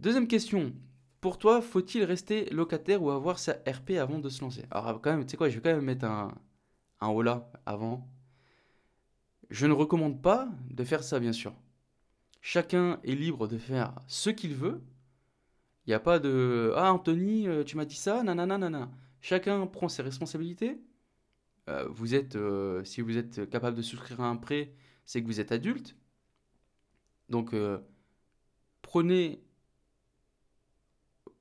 Deuxième 0.00 0.28
question. 0.28 0.72
Pour 1.20 1.38
toi, 1.38 1.60
faut-il 1.60 2.04
rester 2.04 2.46
locataire 2.50 3.02
ou 3.02 3.10
avoir 3.10 3.38
sa 3.38 3.52
RP 3.66 3.98
avant 3.98 4.18
de 4.18 4.28
se 4.28 4.40
lancer? 4.40 4.64
Alors, 4.70 5.00
quand 5.00 5.10
même, 5.10 5.24
tu 5.24 5.32
sais 5.32 5.36
quoi, 5.36 5.48
je 5.48 5.56
vais 5.56 5.60
quand 5.62 5.74
même 5.74 5.84
mettre 5.84 6.04
un, 6.04 6.34
un 7.00 7.42
avant. 7.66 8.08
Je 9.50 9.66
ne 9.66 9.72
recommande 9.72 10.22
pas 10.22 10.48
de 10.70 10.84
faire 10.84 11.02
ça, 11.02 11.18
bien 11.18 11.32
sûr. 11.32 11.52
Chacun 12.48 13.00
est 13.02 13.16
libre 13.16 13.48
de 13.48 13.58
faire 13.58 13.92
ce 14.06 14.30
qu'il 14.30 14.54
veut. 14.54 14.80
Il 15.84 15.90
n'y 15.90 15.94
a 15.94 15.98
pas 15.98 16.20
de 16.20 16.72
Ah, 16.76 16.92
Anthony, 16.92 17.48
euh, 17.48 17.64
tu 17.64 17.76
m'as 17.76 17.84
dit 17.84 17.96
ça, 17.96 18.22
nanana, 18.22 18.56
nanana. 18.56 18.88
Chacun 19.20 19.66
prend 19.66 19.88
ses 19.88 20.02
responsabilités. 20.02 20.80
Euh, 21.68 21.88
vous 21.88 22.14
êtes, 22.14 22.36
euh, 22.36 22.84
si 22.84 23.00
vous 23.00 23.16
êtes 23.16 23.50
capable 23.50 23.76
de 23.76 23.82
souscrire 23.82 24.20
à 24.20 24.28
un 24.28 24.36
prêt, 24.36 24.72
c'est 25.06 25.20
que 25.22 25.26
vous 25.26 25.40
êtes 25.40 25.50
adulte. 25.50 25.96
Donc, 27.30 27.52
prenez 28.80 29.42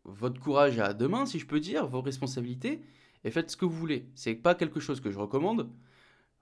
votre 0.05 0.41
courage 0.41 0.79
à 0.79 0.95
deux 0.95 1.07
mains, 1.07 1.27
si 1.27 1.37
je 1.37 1.45
peux 1.45 1.59
dire, 1.59 1.85
vos 1.85 2.01
responsabilités, 2.01 2.81
et 3.23 3.29
faites 3.29 3.51
ce 3.51 3.57
que 3.57 3.65
vous 3.65 3.77
voulez. 3.77 4.09
C'est 4.15 4.33
pas 4.33 4.55
quelque 4.55 4.79
chose 4.79 5.01
que 5.01 5.11
je 5.11 5.19
recommande. 5.19 5.69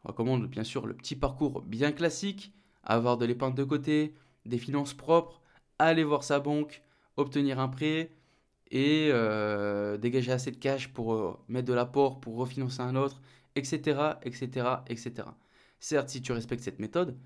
Je 0.03 0.07
recommande 0.07 0.47
bien 0.47 0.63
sûr 0.63 0.87
le 0.87 0.95
petit 0.95 1.17
parcours 1.17 1.63
bien 1.63 1.91
classique, 1.91 2.53
avoir 2.85 3.17
de 3.17 3.25
l'épingle 3.25 3.57
de 3.57 3.65
côté, 3.65 4.15
des 4.45 4.57
finances 4.57 4.93
propres, 4.93 5.41
aller 5.79 6.03
voir 6.03 6.23
sa 6.23 6.39
banque, 6.39 6.81
obtenir 7.17 7.59
un 7.59 7.67
prêt 7.67 8.11
et 8.71 9.09
euh, 9.11 9.97
dégager 9.97 10.31
assez 10.31 10.51
de 10.51 10.57
cash 10.57 10.89
pour 10.89 11.13
euh, 11.13 11.37
mettre 11.47 11.67
de 11.67 11.73
l'apport, 11.73 12.19
pour 12.19 12.35
refinancer 12.37 12.81
un 12.81 12.95
autre, 12.95 13.21
etc., 13.55 14.13
etc., 14.23 14.67
etc. 14.87 15.27
Certes, 15.79 16.09
si 16.09 16.21
tu 16.21 16.31
respectes 16.31 16.63
cette 16.63 16.79
méthode, 16.79 17.17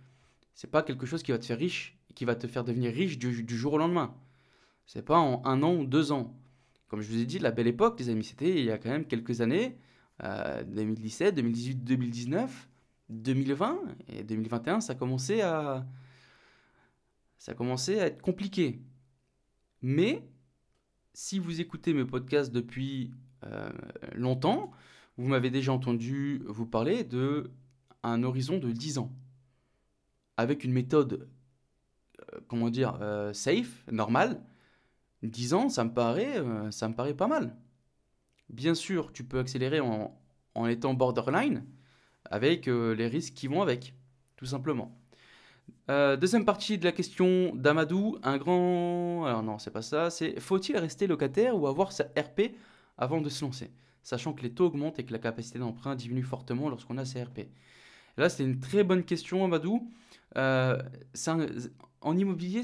c'est 0.53 0.69
pas 0.69 0.83
quelque 0.83 1.05
chose 1.05 1.23
qui 1.23 1.31
va 1.31 1.37
te 1.37 1.45
faire 1.45 1.57
riche, 1.57 1.97
qui 2.15 2.25
va 2.25 2.35
te 2.35 2.47
faire 2.47 2.63
devenir 2.63 2.91
riche 2.91 3.17
du, 3.17 3.57
jour 3.57 3.73
au 3.73 3.77
lendemain. 3.77 4.13
C'est 4.85 5.05
pas 5.05 5.17
en 5.17 5.45
un 5.45 5.61
an 5.63 5.75
ou 5.75 5.85
deux 5.85 6.11
ans. 6.11 6.35
Comme 6.87 7.01
je 7.01 7.09
vous 7.09 7.19
ai 7.19 7.25
dit, 7.25 7.39
la 7.39 7.51
belle 7.51 7.67
époque, 7.67 7.99
les 7.99 8.09
amis, 8.09 8.23
c'était 8.23 8.49
il 8.49 8.65
y 8.65 8.71
a 8.71 8.77
quand 8.77 8.89
même 8.89 9.05
quelques 9.05 9.41
années, 9.41 9.77
2017, 10.21 11.35
2018, 11.35 11.83
2019, 11.83 12.69
2020 13.09 13.79
et 14.09 14.23
2021, 14.23 14.81
ça 14.81 14.95
commençait 14.95 15.41
à, 15.41 15.85
ça 17.37 17.53
commençait 17.53 17.99
à 17.99 18.07
être 18.07 18.21
compliqué. 18.21 18.81
Mais 19.81 20.27
si 21.13 21.39
vous 21.39 21.61
écoutez 21.61 21.93
mes 21.93 22.05
podcasts 22.05 22.51
depuis 22.51 23.11
euh, 23.43 23.69
longtemps, 24.13 24.71
vous 25.17 25.27
m'avez 25.27 25.49
déjà 25.49 25.73
entendu 25.73 26.41
vous 26.45 26.65
parler 26.65 27.03
de 27.03 27.49
horizon 28.23 28.57
de 28.57 28.71
10 28.71 28.99
ans 28.99 29.11
avec 30.37 30.63
une 30.63 30.71
méthode 30.71 31.27
euh, 32.21 32.39
comment 32.47 32.69
dire 32.69 32.99
euh, 33.01 33.33
safe, 33.33 33.83
normale, 33.91 34.41
10 35.23 35.53
ans, 35.53 35.69
ça 35.69 35.83
me 35.83 35.93
paraît, 35.93 36.41
ça 36.71 36.87
me 36.87 37.13
pas 37.13 37.27
mal. 37.27 37.57
Bien 38.49 38.75
sûr, 38.75 39.11
tu 39.11 39.23
peux 39.23 39.39
accélérer 39.39 39.79
en, 39.79 40.15
en 40.53 40.67
étant 40.67 40.93
borderline 40.93 41.65
avec 42.25 42.67
les 42.67 43.07
risques 43.07 43.33
qui 43.33 43.47
vont 43.47 43.61
avec, 43.61 43.95
tout 44.35 44.45
simplement. 44.45 44.96
Euh, 45.89 46.17
deuxième 46.17 46.45
partie 46.45 46.77
de 46.77 46.83
la 46.83 46.91
question 46.91 47.55
d'Amadou, 47.55 48.17
un 48.23 48.37
grand... 48.37 49.25
Alors 49.25 49.43
non, 49.43 49.57
c'est 49.57 49.71
pas 49.71 49.81
ça, 49.81 50.09
c'est 50.09 50.39
faut-il 50.39 50.77
rester 50.77 51.07
locataire 51.07 51.57
ou 51.57 51.67
avoir 51.67 51.91
sa 51.91 52.05
RP 52.17 52.55
avant 52.97 53.21
de 53.21 53.29
se 53.29 53.43
lancer? 53.45 53.71
Sachant 54.03 54.33
que 54.33 54.43
les 54.43 54.53
taux 54.53 54.65
augmentent 54.65 54.99
et 54.99 55.05
que 55.05 55.13
la 55.13 55.19
capacité 55.19 55.59
d'emprunt 55.59 55.95
diminue 55.95 56.23
fortement 56.23 56.69
lorsqu'on 56.69 56.97
a 56.97 57.05
sa 57.05 57.23
RP. 57.23 57.47
là, 58.17 58.29
c'est 58.29 58.43
une 58.43 58.59
très 58.59 58.83
bonne 58.83 59.03
question, 59.03 59.45
Amadou. 59.45 59.89
en 60.35 62.17
immobilier, 62.17 62.61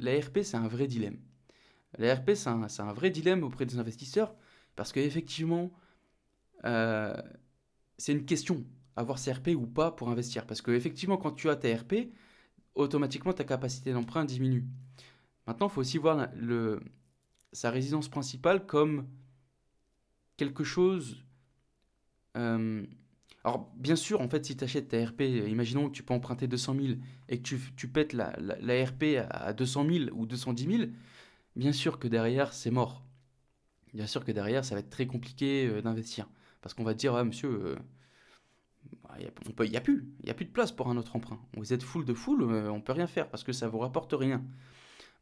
la 0.00 0.18
RP, 0.18 0.40
c'est 0.42 0.56
un 0.56 0.68
vrai 0.68 0.86
dilemme. 0.86 1.18
La 1.98 2.14
RP, 2.14 2.32
c'est 2.34 2.48
un, 2.48 2.92
vrai 2.92 3.10
dilemme 3.10 3.42
auprès 3.42 3.66
des 3.66 3.78
investisseurs 3.78 4.34
parce 4.76 4.92
qu'effectivement, 4.92 5.70
euh, 6.64 7.14
c'est 7.98 8.12
une 8.12 8.24
question, 8.24 8.64
avoir 8.96 9.18
RP 9.18 9.48
ou 9.48 9.66
pas 9.66 9.90
pour 9.90 10.08
investir. 10.08 10.46
Parce 10.46 10.62
qu'effectivement, 10.62 11.18
quand 11.18 11.32
tu 11.32 11.50
as 11.50 11.56
tes 11.56 11.74
RP, 11.74 12.12
automatiquement 12.74 13.32
ta 13.32 13.44
capacité 13.44 13.92
d'emprunt 13.92 14.24
diminue. 14.24 14.64
Maintenant, 15.46 15.68
il 15.68 15.72
faut 15.72 15.80
aussi 15.80 15.98
voir 15.98 16.28
sa 17.52 17.70
résidence 17.70 18.08
principale 18.08 18.66
comme 18.66 19.06
quelque 20.36 20.64
chose. 20.64 21.24
Euh, 22.36 22.84
alors, 23.44 23.70
bien 23.76 23.96
sûr, 23.96 24.20
en 24.20 24.28
fait, 24.28 24.44
si 24.44 24.56
tu 24.56 24.64
achètes 24.64 24.88
ta 24.88 25.04
RP, 25.04 25.22
imaginons 25.48 25.88
que 25.88 25.94
tu 25.94 26.02
peux 26.02 26.14
emprunter 26.14 26.46
200 26.46 26.76
000 26.80 26.86
et 27.28 27.38
que 27.40 27.56
tu, 27.76 27.88
pètes 27.88 28.12
la, 28.12 28.30
RP 28.84 29.18
à 29.28 29.52
200 29.52 29.86
000 29.90 30.04
ou 30.12 30.26
210 30.26 30.76
000, 30.76 30.90
bien 31.56 31.72
sûr 31.72 31.98
que 31.98 32.08
derrière, 32.08 32.52
c'est 32.52 32.70
mort. 32.70 33.04
Bien 33.94 34.06
sûr 34.06 34.24
que 34.24 34.32
derrière, 34.32 34.64
ça 34.64 34.74
va 34.74 34.80
être 34.80 34.90
très 34.90 35.06
compliqué 35.06 35.66
euh, 35.66 35.82
d'investir. 35.82 36.28
Parce 36.62 36.74
qu'on 36.74 36.84
va 36.84 36.94
te 36.94 37.00
dire, 37.00 37.14
ah, 37.14 37.24
monsieur, 37.24 37.76
il 39.18 39.26
euh, 39.26 39.66
n'y 39.68 39.76
a, 39.76 39.80
plus, 39.80 40.06
il 40.22 40.30
a 40.30 40.34
plus 40.34 40.44
de 40.44 40.50
place 40.50 40.72
pour 40.72 40.88
un 40.88 40.96
autre 40.96 41.16
emprunt. 41.16 41.40
Vous 41.56 41.72
êtes 41.72 41.82
full 41.82 42.04
de 42.04 42.14
full, 42.14 42.42
euh, 42.42 42.70
on 42.70 42.80
peut 42.80 42.92
rien 42.92 43.06
faire 43.06 43.28
parce 43.28 43.44
que 43.44 43.52
ça 43.52 43.68
vous 43.68 43.78
rapporte 43.78 44.12
rien. 44.12 44.44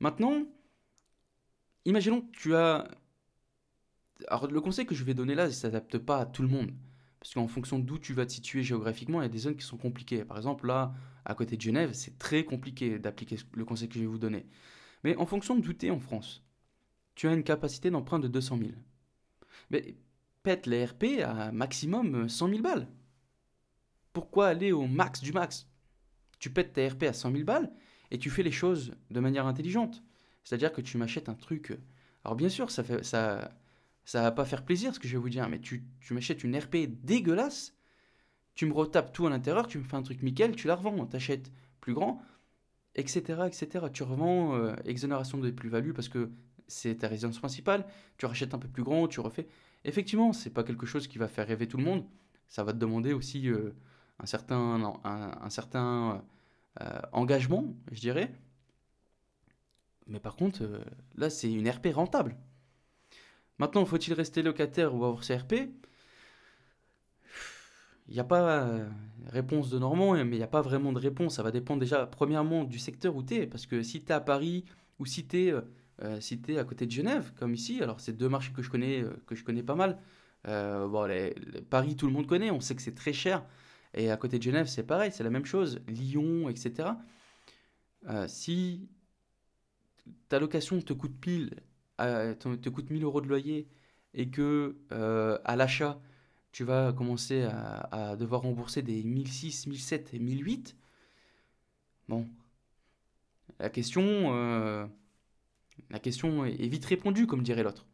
Maintenant, 0.00 0.44
imaginons 1.84 2.22
que 2.22 2.30
tu 2.32 2.54
as... 2.54 2.88
Alors 4.28 4.46
le 4.46 4.60
conseil 4.60 4.86
que 4.86 4.94
je 4.94 5.04
vais 5.04 5.14
donner 5.14 5.34
là, 5.34 5.44
il 5.44 5.48
ne 5.48 5.52
s'adapte 5.52 5.98
pas 5.98 6.18
à 6.18 6.26
tout 6.26 6.42
le 6.42 6.48
monde. 6.48 6.72
Parce 7.20 7.34
qu'en 7.34 7.48
fonction 7.48 7.78
d'où 7.78 7.98
tu 7.98 8.14
vas 8.14 8.24
te 8.24 8.32
situer 8.32 8.62
géographiquement, 8.62 9.20
il 9.20 9.24
y 9.24 9.26
a 9.26 9.30
des 9.30 9.38
zones 9.38 9.56
qui 9.56 9.64
sont 9.64 9.76
compliquées. 9.76 10.24
Par 10.24 10.38
exemple, 10.38 10.66
là, 10.66 10.94
à 11.24 11.34
côté 11.34 11.56
de 11.56 11.60
Genève, 11.60 11.92
c'est 11.92 12.18
très 12.18 12.44
compliqué 12.44 12.98
d'appliquer 12.98 13.36
le 13.54 13.64
conseil 13.64 13.88
que 13.88 13.94
je 13.94 14.00
vais 14.00 14.06
vous 14.06 14.18
donner. 14.18 14.46
Mais 15.04 15.16
en 15.16 15.26
fonction 15.26 15.56
de 15.56 15.72
tu 15.72 15.86
es 15.86 15.90
en 15.90 16.00
France, 16.00 16.42
tu 17.14 17.28
as 17.28 17.32
une 17.32 17.44
capacité 17.44 17.90
d'emprunt 17.90 18.18
de 18.18 18.28
200 18.28 18.58
000. 18.58 18.70
Mais 19.70 19.96
pète 20.42 20.66
les 20.66 20.86
RP 20.86 21.20
à 21.22 21.52
maximum 21.52 22.28
100 22.28 22.48
000 22.48 22.62
balles. 22.62 22.88
Pourquoi 24.12 24.48
aller 24.48 24.72
au 24.72 24.86
max 24.86 25.20
du 25.20 25.32
max? 25.32 25.68
Tu 26.38 26.50
pètes 26.50 26.72
tes 26.72 26.88
RP 26.88 27.04
à 27.04 27.12
100 27.12 27.32
000 27.32 27.44
balles 27.44 27.70
et 28.10 28.18
tu 28.18 28.30
fais 28.30 28.42
les 28.42 28.52
choses 28.52 28.92
de 29.10 29.20
manière 29.20 29.46
intelligente. 29.46 30.02
C'est-à-dire 30.44 30.72
que 30.72 30.80
tu 30.80 30.98
m'achètes 30.98 31.28
un 31.28 31.34
truc. 31.34 31.78
Alors 32.24 32.36
bien 32.36 32.48
sûr, 32.48 32.70
ça 32.70 32.82
fait 32.82 33.04
ça 33.04 33.52
ça 34.04 34.22
va 34.22 34.32
pas 34.32 34.44
faire 34.44 34.64
plaisir 34.64 34.94
ce 34.94 34.98
que 34.98 35.06
je 35.06 35.12
vais 35.12 35.22
vous 35.22 35.28
dire, 35.28 35.48
mais 35.48 35.60
tu, 35.60 35.84
tu 36.00 36.14
m'achètes 36.14 36.42
une 36.42 36.58
RP 36.58 36.88
dégueulasse, 37.04 37.76
tu 38.54 38.66
me 38.66 38.72
retapes 38.72 39.12
tout 39.12 39.26
à 39.26 39.30
l'intérieur, 39.30 39.68
tu 39.68 39.78
me 39.78 39.84
fais 39.84 39.94
un 39.94 40.02
truc 40.02 40.22
nickel, 40.22 40.56
tu 40.56 40.66
la 40.66 40.74
revends, 40.74 41.06
t'achètes 41.06 41.52
plus 41.80 41.94
grand, 41.94 42.20
etc. 42.96 43.42
etc. 43.46 43.86
Tu 43.92 44.02
revends 44.02 44.56
euh, 44.56 44.74
exonération 44.84 45.38
des 45.38 45.52
plus-values 45.52 45.92
parce 45.92 46.08
que 46.08 46.30
c'est 46.66 46.96
ta 46.96 47.08
résidence 47.08 47.38
principale, 47.38 47.86
tu 48.16 48.26
rachètes 48.26 48.54
un 48.54 48.58
peu 48.58 48.68
plus 48.68 48.82
grand, 48.82 49.06
tu 49.06 49.20
refais. 49.20 49.46
Effectivement, 49.84 50.32
c'est 50.32 50.50
pas 50.50 50.64
quelque 50.64 50.86
chose 50.86 51.06
qui 51.06 51.18
va 51.18 51.28
faire 51.28 51.46
rêver 51.46 51.68
tout 51.68 51.76
le 51.76 51.84
monde. 51.84 52.04
Ça 52.48 52.64
va 52.64 52.72
te 52.72 52.78
demander 52.78 53.12
aussi 53.12 53.48
euh, 53.48 53.70
un 54.22 54.26
certain, 54.26 54.94
un, 55.04 55.50
certain 55.50 56.22
euh, 56.80 57.00
engagement, 57.12 57.74
je 57.92 58.00
dirais. 58.00 58.32
Mais 60.06 60.20
par 60.20 60.36
contre, 60.36 60.62
là, 61.16 61.30
c'est 61.30 61.52
une 61.52 61.68
RP 61.68 61.88
rentable. 61.94 62.36
Maintenant, 63.58 63.84
faut-il 63.84 64.14
rester 64.14 64.42
locataire 64.42 64.94
ou 64.94 65.04
avoir 65.04 65.20
CRP 65.20 65.70
il 68.10 68.14
n'y 68.14 68.20
a 68.20 68.24
pas 68.24 68.64
euh, 68.64 68.88
réponse 69.28 69.70
de 69.70 69.78
Normand, 69.78 70.14
mais 70.24 70.36
il 70.36 70.38
n'y 70.38 70.42
a 70.42 70.48
pas 70.48 70.62
vraiment 70.62 70.92
de 70.92 70.98
réponse. 70.98 71.36
Ça 71.36 71.44
va 71.44 71.52
dépendre 71.52 71.80
déjà, 71.80 72.06
premièrement, 72.06 72.64
du 72.64 72.78
secteur 72.78 73.14
où 73.14 73.22
tu 73.22 73.34
es. 73.36 73.46
Parce 73.46 73.66
que 73.66 73.82
si 73.82 74.02
tu 74.02 74.08
es 74.08 74.12
à 74.12 74.20
Paris 74.20 74.64
ou 74.98 75.06
si 75.06 75.26
tu 75.26 75.44
es, 75.44 75.52
euh, 75.52 75.60
euh, 76.02 76.58
à 76.58 76.64
côté 76.64 76.86
de 76.86 76.90
Genève, 76.90 77.32
comme 77.38 77.54
ici, 77.54 77.80
alors 77.82 78.00
c'est 78.00 78.12
deux 78.12 78.28
marchés 78.28 78.52
que 78.52 78.62
je 78.62 78.70
connais, 78.70 79.04
que 79.26 79.36
je 79.36 79.44
connais 79.44 79.62
pas 79.62 79.76
mal. 79.76 79.98
bon, 80.44 81.08
Paris, 81.70 81.94
tout 81.96 82.06
le 82.06 82.12
monde 82.12 82.26
connaît, 82.26 82.50
on 82.50 82.60
sait 82.60 82.74
que 82.74 82.82
c'est 82.82 82.94
très 82.94 83.12
cher. 83.12 83.44
Et 83.94 84.10
à 84.10 84.16
côté 84.16 84.38
de 84.38 84.42
Genève, 84.42 84.66
c'est 84.66 84.82
pareil, 84.84 85.10
c'est 85.12 85.24
la 85.24 85.30
même 85.30 85.46
chose. 85.46 85.80
Lyon, 85.88 86.48
etc. 86.48 86.90
si 88.28 88.88
ta 90.28 90.38
location 90.38 90.80
te 90.80 90.92
coûte 90.92 91.14
1000, 91.26 91.54
te 91.98 92.68
coûte 92.68 92.90
1000 92.90 93.02
euros 93.04 93.20
de 93.20 93.26
loyer 93.26 93.68
et 94.14 94.28
que 94.28 94.76
à 95.44 95.56
l'achat, 95.56 96.00
tu 96.52 96.64
vas 96.64 96.92
commencer 96.92 97.42
à, 97.42 98.16
devoir 98.16 98.42
rembourser 98.42 98.82
des 98.82 99.02
1006, 99.02 99.66
1007 99.68 100.14
et 100.14 100.18
1008. 100.18 100.76
Bon, 102.08 102.26
la 103.60 103.70
question, 103.70 104.02
euh, 104.34 104.86
la 105.90 106.00
question 106.00 106.44
est 106.44 106.66
vite 106.66 106.84
répondue, 106.84 107.26
comme 107.26 107.42
dirait 107.42 107.62
l'autre. 107.62 107.86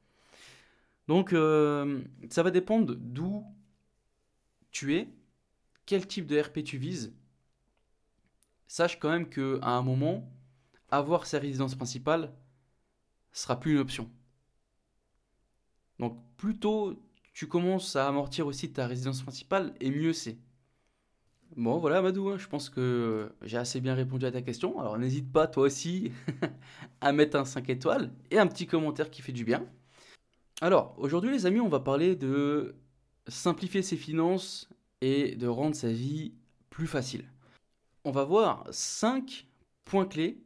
Donc, 1.07 1.33
euh, 1.33 2.03
ça 2.31 2.43
va 2.43 2.51
dépendre 2.51 2.95
d'où 2.97 3.45
tu 4.71 4.95
es, 4.95 5.09
quel 5.87 6.07
type 6.07 6.27
de 6.27 6.41
RP 6.41 6.63
tu 6.65 6.79
vises. 6.79 7.15
Sache 8.67 8.99
quand 8.99 9.11
même 9.11 9.29
qu'à 9.29 9.59
un 9.63 9.83
moment, 9.83 10.29
avoir 10.91 11.27
sa 11.27 11.39
résidence 11.39 11.75
principale 11.75 12.35
sera 13.33 13.59
plus 13.59 13.73
une 13.73 13.79
option. 13.79 14.11
Donc, 15.99 16.21
plutôt 16.37 17.01
tu 17.33 17.47
commences 17.47 17.97
à 17.97 18.09
amortir 18.09 18.47
aussi 18.47 18.73
ta 18.73 18.87
résidence 18.87 19.23
principale 19.23 19.75
et 19.81 19.91
mieux 19.91 20.13
c'est. 20.13 20.39
Bon, 21.57 21.79
voilà, 21.79 22.03
Madou, 22.03 22.31
hein, 22.31 22.39
je 22.39 22.49
pense 22.49 22.69
que 22.69 23.33
j'ai 23.43 23.57
assez 23.57 23.81
bien 23.81 23.95
répondu 23.95 24.27
à 24.27 24.33
ta 24.33 24.43
question. 24.43 24.81
Alors, 24.81 24.99
n'hésite 24.99 25.31
pas, 25.31 25.47
toi 25.47 25.65
aussi, 25.65 26.13
à 27.01 27.13
mettre 27.13 27.37
un 27.37 27.45
5 27.45 27.71
étoiles 27.71 28.11
et 28.31 28.39
un 28.39 28.47
petit 28.47 28.67
commentaire 28.67 29.11
qui 29.11 29.23
fait 29.23 29.33
du 29.33 29.45
bien. 29.45 29.65
Alors, 30.61 30.95
aujourd'hui, 30.99 31.31
les 31.31 31.47
amis, 31.47 31.61
on 31.61 31.69
va 31.69 31.81
parler 31.81 32.17
de 32.17 32.75
simplifier 33.29 33.83
ses 33.83 33.97
finances 33.97 34.69
et 35.07 35.37
de 35.37 35.47
rendre 35.47 35.77
sa 35.77 35.93
vie 35.93 36.33
plus 36.69 36.89
facile. 36.89 37.25
On 38.05 38.11
va 38.11 38.25
voir 38.25 38.65
5 38.73 39.47
points 39.85 40.07
clés 40.07 40.43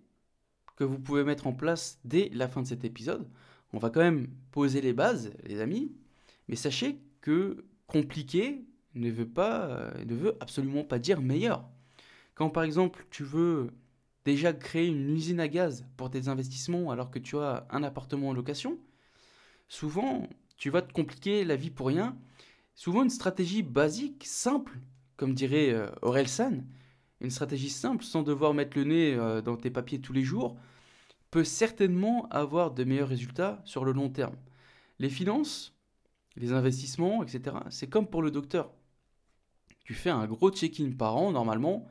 que 0.76 0.84
vous 0.84 0.98
pouvez 0.98 1.24
mettre 1.24 1.46
en 1.46 1.54
place 1.54 1.98
dès 2.04 2.30
la 2.34 2.46
fin 2.46 2.60
de 2.60 2.66
cet 2.66 2.84
épisode. 2.84 3.26
On 3.72 3.78
va 3.78 3.88
quand 3.88 4.00
même 4.00 4.28
poser 4.50 4.82
les 4.82 4.92
bases, 4.92 5.32
les 5.44 5.60
amis, 5.62 5.92
mais 6.48 6.56
sachez 6.56 7.00
que 7.22 7.64
compliqué 7.86 8.66
ne 8.94 9.10
veut 9.10 9.28
pas, 9.28 9.64
euh, 9.64 10.04
ne 10.04 10.14
veut 10.14 10.36
absolument 10.40 10.84
pas 10.84 10.98
dire 10.98 11.22
meilleur. 11.22 11.66
Quand 12.34 12.50
par 12.50 12.64
exemple 12.64 13.06
tu 13.10 13.24
veux 13.24 13.70
déjà 14.26 14.52
créer 14.52 14.88
une 14.88 15.08
usine 15.08 15.40
à 15.40 15.48
gaz 15.48 15.86
pour 15.96 16.10
tes 16.10 16.28
investissements 16.28 16.90
alors 16.90 17.10
que 17.10 17.18
tu 17.18 17.38
as 17.38 17.66
un 17.70 17.82
appartement 17.82 18.28
en 18.28 18.34
location, 18.34 18.78
souvent 19.68 20.28
tu 20.58 20.68
vas 20.68 20.82
te 20.82 20.92
compliquer 20.92 21.44
la 21.44 21.56
vie 21.56 21.70
pour 21.70 21.86
rien. 21.86 22.14
Souvent 22.74 23.02
une 23.02 23.10
stratégie 23.10 23.62
basique, 23.62 24.24
simple, 24.26 24.78
comme 25.16 25.34
dirait 25.34 25.70
euh, 25.70 25.90
Aurel 26.02 26.28
San, 26.28 26.64
une 27.20 27.30
stratégie 27.30 27.70
simple 27.70 28.04
sans 28.04 28.22
devoir 28.22 28.54
mettre 28.54 28.78
le 28.78 28.84
nez 28.84 29.14
euh, 29.14 29.42
dans 29.42 29.56
tes 29.56 29.70
papiers 29.70 30.00
tous 30.00 30.12
les 30.12 30.24
jours, 30.24 30.56
peut 31.30 31.44
certainement 31.44 32.26
avoir 32.30 32.72
de 32.72 32.84
meilleurs 32.84 33.08
résultats 33.08 33.60
sur 33.64 33.84
le 33.84 33.92
long 33.92 34.08
terme. 34.08 34.36
Les 34.98 35.10
finances, 35.10 35.74
les 36.36 36.52
investissements, 36.52 37.22
etc., 37.22 37.56
c'est 37.70 37.88
comme 37.88 38.08
pour 38.08 38.22
le 38.22 38.30
docteur 38.30 38.72
tu 39.90 39.94
fais 39.96 40.10
un 40.10 40.24
gros 40.28 40.52
check-in 40.52 40.92
par 40.92 41.16
an 41.16 41.32
normalement. 41.32 41.84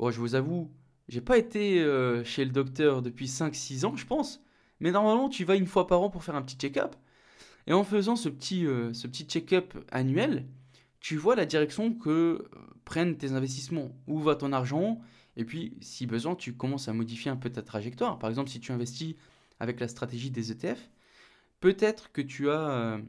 Bon, 0.00 0.10
je 0.10 0.18
vous 0.18 0.34
avoue, 0.34 0.72
j'ai 1.06 1.20
pas 1.20 1.38
été 1.38 1.80
euh, 1.80 2.24
chez 2.24 2.44
le 2.44 2.50
docteur 2.50 3.02
depuis 3.02 3.26
5-6 3.26 3.86
ans, 3.86 3.94
je 3.94 4.04
pense. 4.04 4.42
Mais 4.80 4.90
normalement, 4.90 5.28
tu 5.28 5.44
vas 5.44 5.54
une 5.54 5.68
fois 5.68 5.86
par 5.86 6.02
an 6.02 6.10
pour 6.10 6.24
faire 6.24 6.34
un 6.34 6.42
petit 6.42 6.56
check-up. 6.56 6.96
Et 7.66 7.72
en 7.72 7.84
faisant 7.84 8.16
ce 8.16 8.28
petit, 8.28 8.66
euh, 8.66 8.92
petit 8.92 9.24
check-up 9.24 9.74
annuel, 9.90 10.46
tu 11.00 11.16
vois 11.16 11.36
la 11.36 11.46
direction 11.46 11.92
que 11.94 12.10
euh, 12.10 12.48
prennent 12.84 13.16
tes 13.16 13.32
investissements, 13.32 13.90
où 14.06 14.20
va 14.20 14.36
ton 14.36 14.52
argent, 14.52 15.00
et 15.36 15.44
puis 15.44 15.76
si 15.80 16.06
besoin, 16.06 16.34
tu 16.34 16.54
commences 16.54 16.88
à 16.88 16.92
modifier 16.92 17.30
un 17.30 17.36
peu 17.36 17.50
ta 17.50 17.62
trajectoire. 17.62 18.18
Par 18.18 18.30
exemple, 18.30 18.50
si 18.50 18.60
tu 18.60 18.72
investis 18.72 19.14
avec 19.60 19.80
la 19.80 19.88
stratégie 19.88 20.30
des 20.30 20.52
ETF, 20.52 20.90
peut-être 21.60 22.12
que 22.12 22.20
tu 22.20 22.50
as 22.50 23.00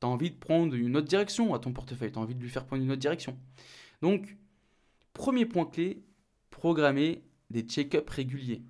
tu 0.00 0.06
as 0.06 0.08
envie 0.08 0.30
de 0.30 0.36
prendre 0.36 0.74
une 0.74 0.96
autre 0.96 1.08
direction 1.08 1.54
à 1.54 1.58
ton 1.58 1.72
portefeuille, 1.72 2.10
tu 2.10 2.18
as 2.18 2.22
envie 2.22 2.34
de 2.34 2.40
lui 2.42 2.48
faire 2.48 2.64
prendre 2.64 2.82
une 2.82 2.90
autre 2.90 3.00
direction. 3.00 3.36
Donc, 4.02 4.36
premier 5.12 5.44
point 5.44 5.66
clé, 5.66 6.02
programmer 6.50 7.22
des 7.50 7.62
check-ups 7.62 8.10
réguliers. 8.10 8.62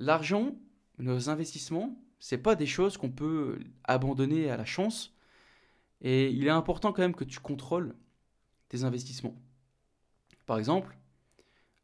L'argent, 0.00 0.56
nos 0.98 1.30
investissements, 1.30 1.96
c'est 2.20 2.38
pas 2.38 2.54
des 2.54 2.66
choses 2.66 2.96
qu'on 2.96 3.10
peut 3.10 3.58
abandonner 3.84 4.50
à 4.50 4.56
la 4.56 4.64
chance. 4.64 5.14
Et 6.00 6.30
il 6.30 6.46
est 6.46 6.50
important 6.50 6.92
quand 6.92 7.02
même 7.02 7.14
que 7.14 7.24
tu 7.24 7.40
contrôles 7.40 7.94
tes 8.68 8.84
investissements. 8.84 9.36
Par 10.46 10.58
exemple, 10.58 10.96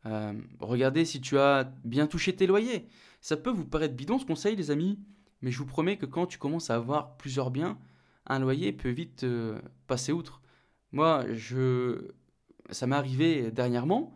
euh, 0.07 0.33
regardez 0.61 1.05
si 1.05 1.21
tu 1.21 1.39
as 1.39 1.65
bien 1.85 2.07
touché 2.07 2.35
tes 2.35 2.47
loyers. 2.47 2.89
Ça 3.21 3.37
peut 3.37 3.51
vous 3.51 3.67
paraître 3.67 3.95
bidon 3.95 4.19
ce 4.19 4.25
conseil, 4.25 4.57
les 4.57 4.71
amis, 4.71 4.99
mais 5.43 5.51
je 5.51 5.59
vous 5.59 5.67
promets 5.67 5.97
que 5.97 6.07
quand 6.07 6.27
tu 6.27 6.39
commences 6.39 6.71
à 6.71 6.77
avoir 6.77 7.17
plusieurs 7.17 7.51
biens, 7.51 7.79
un 8.27 8.39
loyer 8.39 8.73
peut 8.73 8.91
vite 8.91 9.25
euh, 9.25 9.61
passer 9.87 10.13
outre. 10.13 10.41
Moi, 10.93 11.25
ça 12.71 12.87
m'est 12.87 12.97
arrivé 12.97 13.51
dernièrement. 13.51 14.15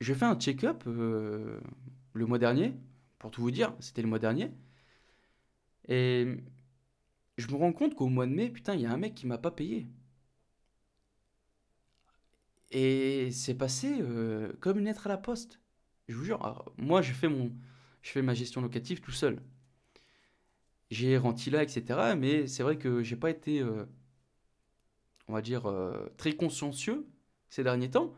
Je 0.00 0.12
fais 0.14 0.24
un 0.24 0.36
check-up 0.36 0.84
euh, 0.86 1.60
le 2.12 2.26
mois 2.26 2.38
dernier, 2.38 2.74
pour 3.24 3.30
tout 3.30 3.40
vous 3.40 3.50
dire, 3.50 3.74
c'était 3.80 4.02
le 4.02 4.08
mois 4.08 4.18
dernier. 4.18 4.50
Et 5.88 6.26
je 7.38 7.48
me 7.48 7.56
rends 7.56 7.72
compte 7.72 7.94
qu'au 7.94 8.08
mois 8.08 8.26
de 8.26 8.32
mai, 8.32 8.50
putain, 8.50 8.74
il 8.74 8.82
y 8.82 8.86
a 8.86 8.92
un 8.92 8.98
mec 8.98 9.14
qui 9.14 9.26
m'a 9.26 9.38
pas 9.38 9.50
payé. 9.50 9.86
Et 12.70 13.30
c'est 13.30 13.54
passé 13.54 13.96
euh, 14.02 14.52
comme 14.60 14.78
une 14.78 14.84
lettre 14.84 15.06
à 15.06 15.08
la 15.08 15.16
poste. 15.16 15.58
Je 16.06 16.16
vous 16.16 16.24
jure. 16.24 16.74
moi, 16.76 17.00
je 17.00 17.14
fais, 17.14 17.28
mon, 17.28 17.50
je 18.02 18.10
fais 18.10 18.20
ma 18.20 18.34
gestion 18.34 18.60
locative 18.60 19.00
tout 19.00 19.10
seul 19.10 19.40
j'ai 20.90 21.18
là, 21.50 21.62
etc. 21.62 22.14
Mais 22.14 22.46
c'est 22.46 22.62
vrai 22.62 22.76
que 22.76 23.02
j'ai 23.02 23.16
pas 23.16 23.30
été, 23.30 23.60
euh, 23.60 23.86
on 25.28 25.32
va 25.32 25.40
dire, 25.40 25.64
euh, 25.66 26.12
très 26.18 26.34
consciencieux 26.34 27.06
ces 27.48 27.64
derniers 27.64 27.90
temps. 27.90 28.14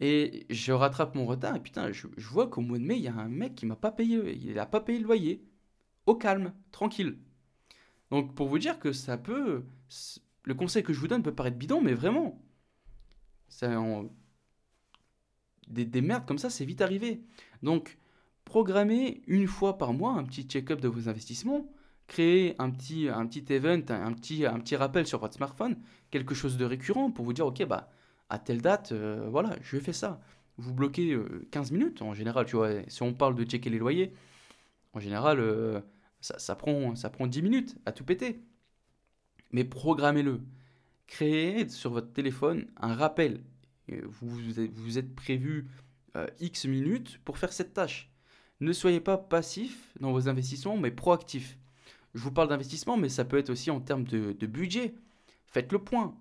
Et 0.00 0.46
je 0.50 0.72
rattrape 0.72 1.14
mon 1.14 1.26
retard 1.26 1.56
et 1.56 1.60
putain, 1.60 1.92
je, 1.92 2.06
vois 2.16 2.48
qu'au 2.48 2.62
mois 2.62 2.78
de 2.78 2.84
mai, 2.84 2.96
il 2.96 3.02
y 3.02 3.08
a 3.08 3.14
un 3.14 3.28
mec 3.28 3.54
qui 3.54 3.66
m'a 3.66 3.76
pas 3.76 3.92
payé, 3.92 4.34
il 4.34 4.58
a 4.58 4.66
pas 4.66 4.80
payé 4.80 4.98
le 4.98 5.04
loyer. 5.04 5.44
Au 6.06 6.14
calme, 6.16 6.54
tranquille. 6.72 7.18
Donc 8.10 8.34
pour 8.34 8.48
vous 8.48 8.58
dire 8.58 8.78
que 8.78 8.92
ça 8.92 9.18
peut, 9.18 9.64
le 10.44 10.54
conseil 10.54 10.82
que 10.82 10.92
je 10.92 10.98
vous 10.98 11.06
donne 11.06 11.22
peut 11.22 11.34
paraître 11.34 11.58
bidon, 11.58 11.82
mais 11.82 11.94
vraiment, 11.94 12.42
ça, 13.48 13.70
des, 15.68 15.84
des 15.84 16.00
merdes 16.00 16.26
comme 16.26 16.38
ça, 16.38 16.50
c'est 16.50 16.64
vite 16.64 16.80
arrivé. 16.80 17.22
Donc 17.62 17.98
programmez 18.46 19.22
une 19.26 19.46
fois 19.46 19.78
par 19.78 19.92
mois 19.92 20.14
un 20.14 20.24
petit 20.24 20.44
check-up 20.44 20.80
de 20.80 20.88
vos 20.88 21.08
investissements 21.08 21.70
créer 22.10 22.56
un 22.58 22.70
petit, 22.70 23.08
un 23.08 23.24
petit 23.24 23.52
event, 23.52 23.82
un 23.88 24.12
petit, 24.12 24.44
un 24.44 24.58
petit 24.58 24.74
rappel 24.74 25.06
sur 25.06 25.20
votre 25.20 25.34
smartphone, 25.34 25.76
quelque 26.10 26.34
chose 26.34 26.56
de 26.56 26.64
récurrent 26.64 27.12
pour 27.12 27.24
vous 27.24 27.32
dire, 27.32 27.46
ok, 27.46 27.64
bah, 27.66 27.88
à 28.30 28.38
telle 28.38 28.62
date, 28.62 28.92
euh, 28.92 29.28
voilà, 29.30 29.56
je 29.62 29.78
fais 29.78 29.92
ça. 29.92 30.20
Vous 30.56 30.74
bloquez 30.74 31.18
15 31.50 31.70
euh, 31.70 31.74
minutes, 31.74 32.02
en 32.02 32.14
général, 32.14 32.46
tu 32.46 32.56
vois, 32.56 32.70
si 32.88 33.02
on 33.02 33.12
parle 33.12 33.34
de 33.34 33.44
checker 33.44 33.70
les 33.70 33.78
loyers, 33.78 34.14
en 34.92 35.00
général, 35.00 35.40
euh, 35.40 35.80
ça, 36.20 36.56
prend, 36.56 36.94
ça 36.96 37.10
prend 37.10 37.26
10 37.26 37.42
minutes 37.42 37.76
à 37.86 37.92
tout 37.92 38.04
péter. 38.04 38.40
Mais 39.52 39.64
programmez-le. 39.64 40.40
Créez 41.06 41.68
sur 41.68 41.90
votre 41.90 42.12
téléphone 42.12 42.66
un 42.76 42.94
rappel. 42.94 43.42
Vous 43.88 44.28
vous 44.28 44.98
êtes 44.98 45.12
prévu 45.16 45.68
X 46.38 46.66
minutes 46.66 47.18
pour 47.24 47.38
faire 47.38 47.52
cette 47.52 47.74
tâche. 47.74 48.12
Ne 48.60 48.72
soyez 48.72 49.00
pas 49.00 49.18
passif 49.18 49.92
dans 49.98 50.12
vos 50.12 50.28
investissements, 50.28 50.76
mais 50.76 50.92
proactif. 50.92 51.58
Je 52.14 52.20
vous 52.20 52.30
parle 52.30 52.48
d'investissement, 52.48 52.96
mais 52.96 53.08
ça 53.08 53.24
peut 53.24 53.38
être 53.38 53.50
aussi 53.50 53.70
en 53.70 53.80
termes 53.80 54.04
de, 54.04 54.46
budget. 54.46 54.94
Faites 55.46 55.72
le 55.72 55.78
point. 55.78 56.16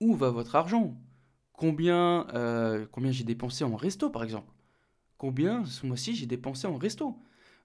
Où 0.00 0.14
va 0.14 0.30
votre 0.30 0.56
argent? 0.56 0.96
Combien, 1.60 2.26
euh, 2.32 2.86
combien 2.90 3.12
j'ai 3.12 3.22
dépensé 3.22 3.64
en 3.64 3.76
resto, 3.76 4.08
par 4.08 4.24
exemple 4.24 4.50
Combien 5.18 5.66
ce 5.66 5.84
mois-ci 5.84 6.14
j'ai 6.14 6.24
dépensé 6.24 6.66
en 6.66 6.78
resto 6.78 7.18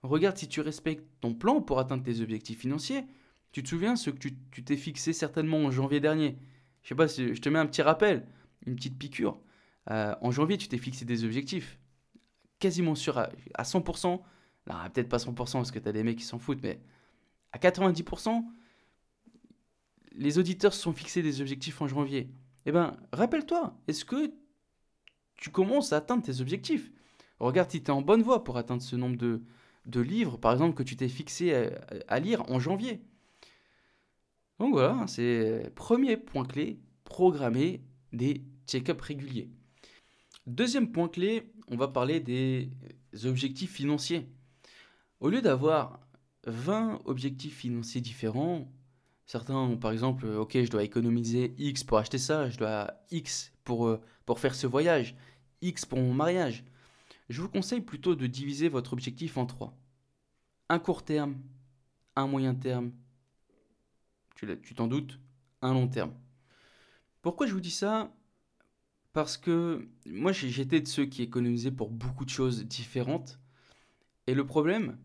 Regarde 0.03 0.36
si 0.36 0.49
tu 0.49 0.60
respectes 0.60 1.05
ton 1.21 1.34
plan 1.34 1.62
pour 1.62 1.79
atteindre 1.79 2.03
tes 2.03 2.19
objectifs 2.19 2.60
financiers. 2.60 3.05
Tu 3.53 3.63
te 3.63 3.69
souviens 3.69 3.95
ce 3.95 4.10
que 4.10 4.17
tu 4.17 4.63
t'es 4.65 4.75
fixé 4.75 5.13
certainement 5.13 5.60
en 5.60 5.71
janvier 5.71 6.01
dernier 6.01 6.38
Je 6.84 6.89
sais 6.89 6.95
pas, 6.95 7.08
si 7.08 7.34
je 7.34 7.39
te 7.39 7.47
mets 7.47 7.58
un 7.58 7.65
petit 7.65 7.81
rappel, 7.81 8.27
une 8.65 8.75
petite 8.75 8.99
piqûre. 8.99 9.39
Euh, 9.89 10.13
en 10.19 10.29
janvier, 10.29 10.58
tu 10.58 10.67
t'es 10.67 10.77
fixé 10.77 11.05
des 11.05 11.23
objectifs 11.23 11.79
quasiment 12.60 12.95
sûr 12.95 13.17
à, 13.17 13.29
100%. 13.63 14.08
Non, 14.67 14.75
peut-être 14.93 15.08
pas 15.08 15.19
100% 15.19 15.36
parce 15.53 15.71
que 15.71 15.79
tu 15.79 15.88
as 15.88 15.93
des 15.93 16.03
mecs 16.03 16.17
qui 16.17 16.25
s'en 16.25 16.38
foutent, 16.38 16.63
mais 16.63 16.81
à 17.53 17.60
90%, 17.60 18.43
les 20.12 20.38
auditeurs 20.38 20.73
se 20.73 20.81
sont 20.81 20.91
fixés 20.91 21.21
des 21.21 21.39
objectifs 21.39 21.81
en 21.81 21.88
janvier. 21.88 22.29
Eh 22.65 22.71
bien, 22.71 22.97
rappelle-toi, 23.12 23.78
est-ce 23.88 24.06
que 24.06 24.34
tu 25.38 25.49
commences 25.49 25.93
à 25.93 25.97
atteindre 25.97 26.23
tes 26.23 26.41
objectifs? 26.41 26.91
Regarde 27.39 27.69
si 27.69 27.84
tu 27.84 27.88
es 27.88 27.93
en 27.93 28.01
bonne 28.01 28.23
voie 28.23 28.43
pour 28.43 28.58
atteindre 28.58 28.82
ce 28.82 28.95
nombre 28.95 29.17
de, 29.17 29.43
de 29.86 29.99
livres, 29.99 30.38
par 30.38 30.54
exemple, 30.54 30.75
que 30.75 30.84
tu 30.84 30.95
t'es 30.95 31.10
fixé 31.10 31.69
à, 32.08 32.19
lire 32.19 32.49
en 32.49 32.60
janvier. 32.60 33.01
Donc 34.60 34.73
voilà, 34.73 35.06
c'est 35.08 35.71
premier 35.75 36.17
point 36.17 36.45
clé, 36.45 36.80
programmer 37.04 37.82
des 38.13 38.41
check-ups 38.67 39.01
réguliers. 39.01 39.49
Deuxième 40.47 40.91
point 40.91 41.10
clé, 41.10 41.51
on 41.67 41.75
va 41.75 41.88
parler 41.88 42.19
des 42.19 42.69
objectifs 43.25 43.73
financiers. 43.73 44.28
Au 45.19 45.30
lieu 45.30 45.41
d'avoir 45.41 45.99
20 46.45 47.01
objectifs 47.06 47.58
financiers 47.58 48.01
différents. 48.01 48.67
Certains 49.26 49.56
ont 49.56 49.78
par 49.78 49.92
exemple, 49.92 50.26
euh, 50.26 50.40
ok, 50.40 50.54
je 50.54 50.70
dois 50.70 50.84
économiser 50.84 51.56
X 51.58 51.84
pour 51.84 51.98
acheter 51.98 52.20
ça, 52.20 52.50
je 52.50 52.58
dois 52.58 52.94
X 53.12 53.52
pour, 53.64 53.88
euh, 53.88 54.02
pour 54.26 54.40
faire 54.40 54.54
ce 54.56 54.68
voyage, 54.68 55.16
X 55.62 55.86
pour 55.86 56.00
mon 56.00 56.14
mariage. 56.14 56.64
Je 57.30 57.42
vous 57.42 57.50
conseille 57.50 57.82
plutôt 57.82 58.16
de 58.16 58.28
diviser 58.28 58.70
votre 58.70 58.94
objectif 58.94 59.38
en 59.38 59.46
trois. 59.48 59.76
Un 60.70 60.78
court 60.80 61.04
terme, 61.04 61.38
un 62.16 62.28
moyen 62.28 62.54
terme, 62.54 62.92
tu 64.36 64.76
t'en 64.76 64.88
doutes, 64.88 65.20
un 65.62 65.74
long 65.74 65.88
terme. 65.88 66.14
Pourquoi 67.22 67.48
je 67.48 67.54
vous 67.54 67.60
dis 67.62 67.72
ça? 67.72 68.14
Parce 69.14 69.38
que 69.38 69.88
moi 70.06 70.34
j'étais 70.34 70.82
de 70.82 70.88
ceux 70.88 71.06
qui 71.06 71.24
économisaient 71.24 71.72
pour 71.72 71.90
beaucoup 71.90 72.26
de 72.26 72.30
choses 72.30 72.66
différentes. 72.66 73.40
Et 74.28 74.36
le 74.36 74.46
problème, 74.46 74.98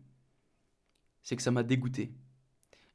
c'est 1.23 1.35
que 1.35 1.41
ça 1.41 1.51
m'a 1.51 1.63
dégoûté. 1.63 2.11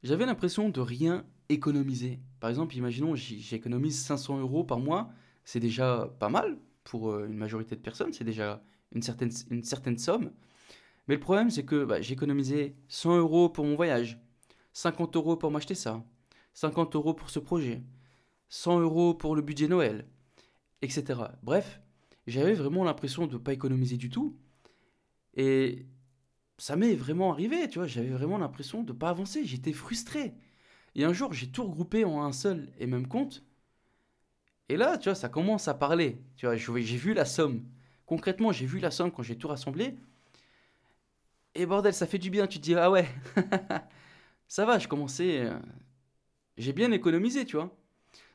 J'avais 0.03 0.25
l'impression 0.25 0.69
de 0.69 0.79
rien 0.79 1.25
économiser. 1.49 2.19
Par 2.39 2.49
exemple, 2.49 2.75
imaginons, 2.75 3.15
j'économise 3.15 3.99
500 3.99 4.39
euros 4.39 4.63
par 4.63 4.79
mois, 4.79 5.09
c'est 5.43 5.59
déjà 5.59 6.13
pas 6.19 6.29
mal 6.29 6.57
pour 6.83 7.11
euh, 7.11 7.27
une 7.27 7.37
majorité 7.37 7.75
de 7.75 7.81
personnes, 7.81 8.13
c'est 8.13 8.23
déjà 8.23 8.63
une 8.93 9.01
certaine, 9.01 9.31
une 9.49 9.63
certaine 9.63 9.97
somme. 9.97 10.31
Mais 11.07 11.15
le 11.15 11.19
problème, 11.19 11.49
c'est 11.49 11.63
que 11.63 11.85
bah, 11.85 12.01
j'ai 12.01 12.13
économisé 12.13 12.75
100 12.89 13.17
euros 13.17 13.49
pour 13.49 13.65
mon 13.65 13.75
voyage, 13.75 14.19
50 14.73 15.15
euros 15.15 15.37
pour 15.37 15.51
m'acheter 15.51 15.75
ça, 15.75 16.03
50 16.53 16.95
euros 16.95 17.13
pour 17.13 17.29
ce 17.29 17.39
projet, 17.39 17.81
100 18.49 18.81
euros 18.81 19.13
pour 19.13 19.35
le 19.35 19.41
budget 19.41 19.67
Noël, 19.67 20.07
etc. 20.81 21.21
Bref, 21.43 21.81
j'avais 22.27 22.53
vraiment 22.53 22.83
l'impression 22.83 23.25
de 23.25 23.33
ne 23.33 23.37
pas 23.37 23.53
économiser 23.53 23.97
du 23.97 24.09
tout. 24.09 24.37
Et 25.35 25.85
ça 26.57 26.75
m'est 26.75 26.95
vraiment 26.95 27.31
arrivé, 27.31 27.69
tu 27.69 27.79
vois, 27.79 27.87
j'avais 27.87 28.09
vraiment 28.09 28.37
l'impression 28.37 28.83
de 28.83 28.93
ne 28.93 28.97
pas 28.97 29.09
avancer, 29.09 29.45
j'étais 29.45 29.73
frustré. 29.73 30.33
Et 30.95 31.03
un 31.03 31.13
jour, 31.13 31.33
j'ai 31.33 31.47
tout 31.47 31.63
regroupé 31.63 32.05
en 32.05 32.23
un 32.23 32.31
seul 32.31 32.71
et 32.79 32.87
même 32.87 33.07
compte. 33.07 33.43
Et 34.69 34.77
là, 34.77 34.97
tu 34.97 35.09
vois, 35.09 35.15
ça 35.15 35.29
commence 35.29 35.67
à 35.67 35.73
parler. 35.73 36.21
Tu 36.35 36.45
vois, 36.45 36.55
j'ai 36.55 36.97
vu 36.97 37.13
la 37.13 37.25
somme. 37.25 37.63
Concrètement, 38.05 38.51
j'ai 38.51 38.65
vu 38.65 38.79
la 38.79 38.91
somme 38.91 39.11
quand 39.11 39.23
j'ai 39.23 39.37
tout 39.37 39.47
rassemblé. 39.47 39.95
Et 41.55 41.65
bordel, 41.65 41.93
ça 41.93 42.07
fait 42.07 42.17
du 42.17 42.29
bien. 42.29 42.47
Tu 42.47 42.59
te 42.59 42.63
dis, 42.63 42.75
ah 42.75 42.91
ouais, 42.91 43.07
ça 44.47 44.65
va, 44.65 44.79
je 44.79 44.87
commençais. 44.87 45.41
Euh, 45.41 45.59
j'ai 46.57 46.73
bien 46.73 46.91
économisé, 46.91 47.45
tu 47.45 47.55
vois. 47.55 47.75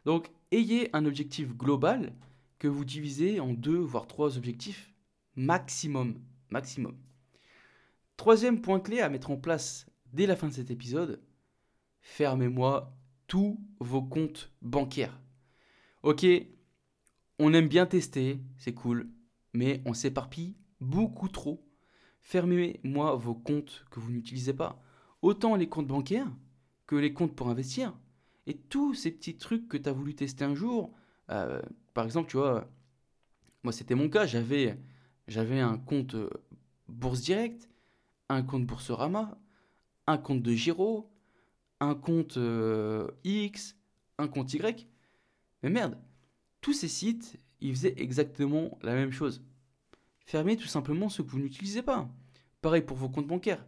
Donc, 0.05 0.31
ayez 0.53 0.89
un 0.95 1.05
objectif 1.05 1.55
global 1.57 2.13
que 2.59 2.69
vous 2.69 2.85
divisez 2.85 3.41
en 3.41 3.53
deux, 3.53 3.79
voire 3.79 4.07
trois 4.07 4.39
objectifs 4.39 4.93
maximum. 5.37 6.21
Maximum. 6.51 6.97
Troisième 8.23 8.61
point 8.61 8.79
clé 8.79 9.01
à 9.01 9.09
mettre 9.09 9.33
en 9.33 9.37
place 9.37 9.85
dès 10.13 10.27
la 10.27 10.37
fin 10.37 10.47
de 10.47 10.53
cet 10.53 10.71
épisode, 10.71 11.21
fermez-moi 12.03 12.97
tous 13.27 13.59
vos 13.81 14.01
comptes 14.01 14.53
bancaires. 14.63 15.21
Ok, 16.05 16.25
on 17.41 17.53
aime 17.53 17.67
bien 17.67 17.85
tester, 17.85 18.39
c'est 18.59 18.75
cool, 18.75 19.11
mais 19.55 19.83
on 19.87 19.93
s'éparpille 19.93 20.55
beaucoup 20.81 21.29
trop. 21.29 21.67
Fermez-moi 22.21 23.17
vos 23.17 23.35
comptes 23.35 23.85
que 23.91 23.99
vous 23.99 24.13
n'utilisez 24.13 24.55
pas, 24.55 24.81
autant 25.21 25.57
les 25.57 25.69
comptes 25.69 25.89
bancaires 25.89 26.31
que 26.87 26.95
les 26.95 27.13
comptes 27.13 27.35
pour 27.35 27.49
investir. 27.49 27.93
Et 28.47 28.57
tous 28.57 28.95
ces 28.95 29.11
petits 29.11 29.37
trucs 29.37 29.67
que 29.67 29.77
tu 29.77 29.89
as 29.89 29.93
voulu 29.93 30.15
tester 30.15 30.45
un 30.45 30.55
jour, 30.55 30.95
euh, 31.31 31.61
par 31.93 32.05
exemple, 32.05 32.31
tu 32.31 32.37
vois, 32.37 32.71
moi 33.65 33.73
c'était 33.73 33.97
mon 33.97 34.09
cas, 34.09 34.27
j'avais, 34.27 34.79
j'avais 35.27 35.59
un 35.59 35.77
compte 35.77 36.15
euh, 36.15 36.31
Bourse 36.87 37.23
Direct, 37.23 37.69
un 38.33 38.42
compte 38.42 38.66
Boursorama, 38.66 39.38
un 40.07 40.18
compte 40.18 40.42
de 40.42 40.53
Giro, 40.53 41.11
un 41.81 41.95
compte 41.95 42.37
euh, 42.37 43.09
X, 43.25 43.77
un 44.18 44.29
compte 44.29 44.53
Y. 44.55 44.88
Mais 45.62 45.71
merde, 45.71 45.99
tous 46.61 46.73
ces 46.73 46.88
sites, 46.88 47.38
ils 47.61 47.75
faisaient 47.75 47.95
exactement 47.97 48.79
la 48.83 48.95
même 48.95 49.12
chose. 49.12 49.42
Fermez 50.25 50.57
tout 50.57 50.66
simplement 50.66 51.09
ce 51.09 51.23
que 51.23 51.31
vous 51.31 51.40
n'utilisez 51.40 51.83
pas. 51.83 52.09
Pareil 52.61 52.83
pour 52.83 52.97
vos 52.97 53.09
comptes 53.09 53.27
bancaires. 53.27 53.64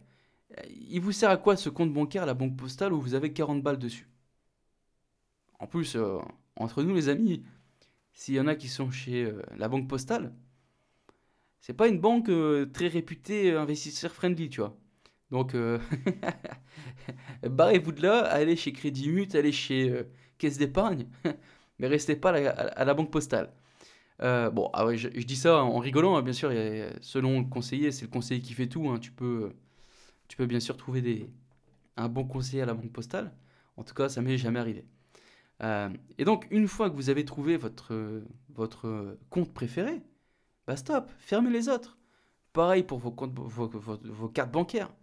Il 0.69 1.01
vous 1.01 1.11
sert 1.11 1.29
à 1.29 1.37
quoi 1.37 1.57
ce 1.57 1.69
compte 1.69 1.93
bancaire 1.93 2.25
la 2.25 2.33
banque 2.33 2.55
postale 2.55 2.93
où 2.93 3.01
vous 3.01 3.13
avez 3.13 3.33
40 3.33 3.61
balles 3.61 3.79
dessus? 3.79 4.09
En 5.59 5.67
plus, 5.67 5.95
euh, 5.95 6.19
entre 6.55 6.83
nous 6.83 6.93
les 6.93 7.09
amis, 7.09 7.43
s'il 8.13 8.35
y 8.35 8.39
en 8.39 8.47
a 8.47 8.55
qui 8.55 8.67
sont 8.67 8.91
chez 8.91 9.25
euh, 9.25 9.41
la 9.57 9.67
banque 9.67 9.87
postale, 9.89 10.33
c'est 11.65 11.73
pas 11.73 11.87
une 11.87 11.99
banque 11.99 12.29
euh, 12.29 12.67
très 12.67 12.87
réputée 12.87 13.51
investisseur 13.51 14.11
friendly, 14.11 14.49
tu 14.51 14.61
vois. 14.61 14.77
Donc, 15.31 15.55
barrez-vous 17.49 17.91
de 17.91 18.03
là, 18.03 18.19
allez 18.25 18.55
chez 18.55 18.71
Crédit 18.71 19.09
Mut, 19.09 19.33
allez 19.33 19.51
chez 19.51 20.05
Caisse 20.37 20.59
d'épargne, 20.59 21.07
mais 21.79 21.87
restez 21.87 22.15
pas 22.15 22.29
à 22.29 22.85
la, 22.85 22.93
banque 22.93 23.09
postale. 23.09 23.51
bon, 24.19 24.69
ah 24.73 24.95
je, 24.95 25.07
dis 25.07 25.35
ça 25.35 25.63
en 25.63 25.79
rigolant, 25.79 26.15
hein, 26.15 26.21
bien 26.21 26.33
sûr, 26.33 26.51
selon 27.01 27.39
le 27.39 27.45
conseiller, 27.45 27.91
c'est 27.91 28.05
le 28.05 28.11
conseiller 28.11 28.41
qui 28.41 28.53
fait 28.53 28.67
tout. 28.67 28.87
Hein, 28.87 28.99
tu, 28.99 29.11
peux, 29.11 29.51
tu 30.27 30.37
peux 30.37 30.45
bien 30.45 30.59
sûr 30.59 30.77
trouver 30.77 31.31
un 31.97 32.07
bon 32.07 32.25
conseiller 32.25 32.61
à 32.61 32.67
la 32.67 32.75
banque 32.75 32.91
postale. 32.91 33.33
En 33.75 33.83
tout 33.83 33.95
cas, 33.95 34.07
ça 34.07 34.21
m'est 34.21 34.37
jamais 34.37 34.59
arrivé. 34.59 34.85
Euh, 35.63 35.89
et 36.19 36.25
donc, 36.25 36.47
une 36.51 36.67
fois 36.67 36.91
que 36.91 36.95
vous 36.95 37.09
avez 37.09 37.25
trouvé 37.25 37.57
votre, 37.57 38.23
votre 38.53 39.17
compte 39.31 39.51
préféré, 39.53 40.01
bah 40.67 40.77
stop, 40.77 41.11
fermez 41.19 41.51
les 41.51 41.69
autres. 41.69 41.97
Pareil 42.53 42.83
pour 42.83 42.99
vos, 42.99 43.11
comptes, 43.11 43.37
vos, 43.37 44.29
cartes 44.29 44.51
bancaires. 44.51 44.93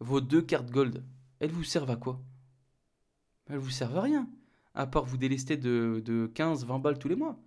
Vos 0.00 0.20
deux 0.20 0.42
cartes 0.42 0.70
gold, 0.70 1.04
elles 1.40 1.50
vous 1.50 1.64
servent 1.64 1.90
à 1.90 1.96
quoi? 1.96 2.20
Elles 3.48 3.58
vous 3.58 3.70
servent 3.70 3.96
à 3.96 4.02
rien. 4.02 4.28
À 4.74 4.86
part 4.86 5.04
vous 5.04 5.16
délester 5.16 5.56
de, 5.56 6.02
de 6.04 6.30
15-20 6.34 6.80
balles 6.80 6.98
tous 6.98 7.08
les 7.08 7.16
mois. 7.16 7.38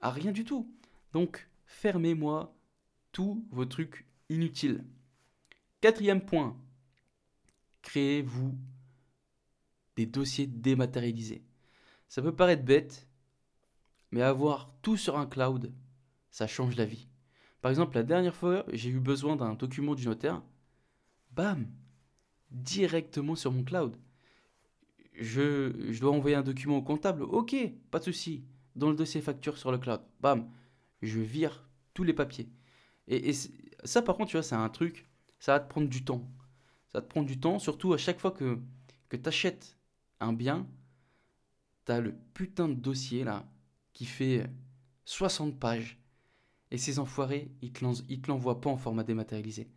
À 0.00 0.10
rien 0.10 0.32
du 0.32 0.44
tout. 0.44 0.70
Donc, 1.12 1.48
fermez-moi 1.64 2.54
tous 3.12 3.44
vos 3.50 3.64
trucs 3.64 4.06
inutiles. 4.28 4.84
Quatrième 5.80 6.24
point. 6.24 6.56
Créez-vous 7.82 8.54
des 9.96 10.06
dossiers 10.06 10.46
dématérialisés. 10.46 11.42
Ça 12.08 12.22
peut 12.22 12.34
paraître 12.34 12.64
bête, 12.64 13.08
mais 14.10 14.22
avoir 14.22 14.72
tout 14.82 14.96
sur 14.96 15.18
un 15.18 15.26
cloud, 15.26 15.72
ça 16.30 16.46
change 16.46 16.76
la 16.76 16.84
vie. 16.84 17.08
Par 17.60 17.70
exemple, 17.70 17.96
la 17.96 18.02
dernière 18.02 18.34
fois, 18.34 18.64
j'ai 18.72 18.90
eu 18.90 19.00
besoin 19.00 19.36
d'un 19.36 19.54
document 19.54 19.94
du 19.94 20.06
notaire. 20.06 20.42
Bam 21.32 21.66
Directement 22.50 23.34
sur 23.34 23.52
mon 23.52 23.64
cloud. 23.64 23.96
Je, 25.14 25.72
je, 25.90 26.00
dois 26.00 26.12
envoyer 26.12 26.36
un 26.36 26.42
document 26.42 26.78
au 26.78 26.82
comptable. 26.82 27.24
Ok, 27.24 27.56
pas 27.90 27.98
de 27.98 28.04
souci. 28.04 28.44
Dans 28.76 28.90
le 28.90 28.96
dossier 28.96 29.20
facture 29.20 29.58
sur 29.58 29.72
le 29.72 29.78
cloud. 29.78 30.00
Bam 30.20 30.48
Je 31.02 31.20
vire 31.20 31.68
tous 31.94 32.04
les 32.04 32.12
papiers. 32.12 32.48
Et, 33.08 33.32
ça, 33.84 34.02
par 34.02 34.16
contre, 34.16 34.30
tu 34.30 34.36
vois, 34.36 34.42
c'est 34.42 34.54
un 34.54 34.68
truc, 34.68 35.08
ça 35.40 35.52
va 35.52 35.60
te 35.60 35.68
prendre 35.68 35.88
du 35.88 36.04
temps. 36.04 36.30
Ça 36.88 36.98
va 36.98 37.02
te 37.02 37.08
prendre 37.08 37.26
du 37.26 37.38
temps, 37.38 37.58
surtout 37.58 37.92
à 37.92 37.98
chaque 37.98 38.20
fois 38.20 38.30
que, 38.30 38.58
que 39.08 39.16
tu 39.16 39.28
achètes 39.28 39.76
un 40.20 40.32
bien, 40.32 40.66
t'as 41.84 42.00
le 42.00 42.14
putain 42.34 42.68
de 42.68 42.74
dossier 42.74 43.24
là 43.24 43.46
qui 43.92 44.04
fait 44.04 44.48
60 45.04 45.58
pages. 45.58 45.98
Et 46.70 46.78
ces 46.78 46.98
enfoirés, 46.98 47.50
ils 47.62 47.72
te 47.72 48.28
l'envoient 48.28 48.60
pas 48.60 48.70
en 48.70 48.76
format 48.76 49.04
dématérialisé. 49.04 49.68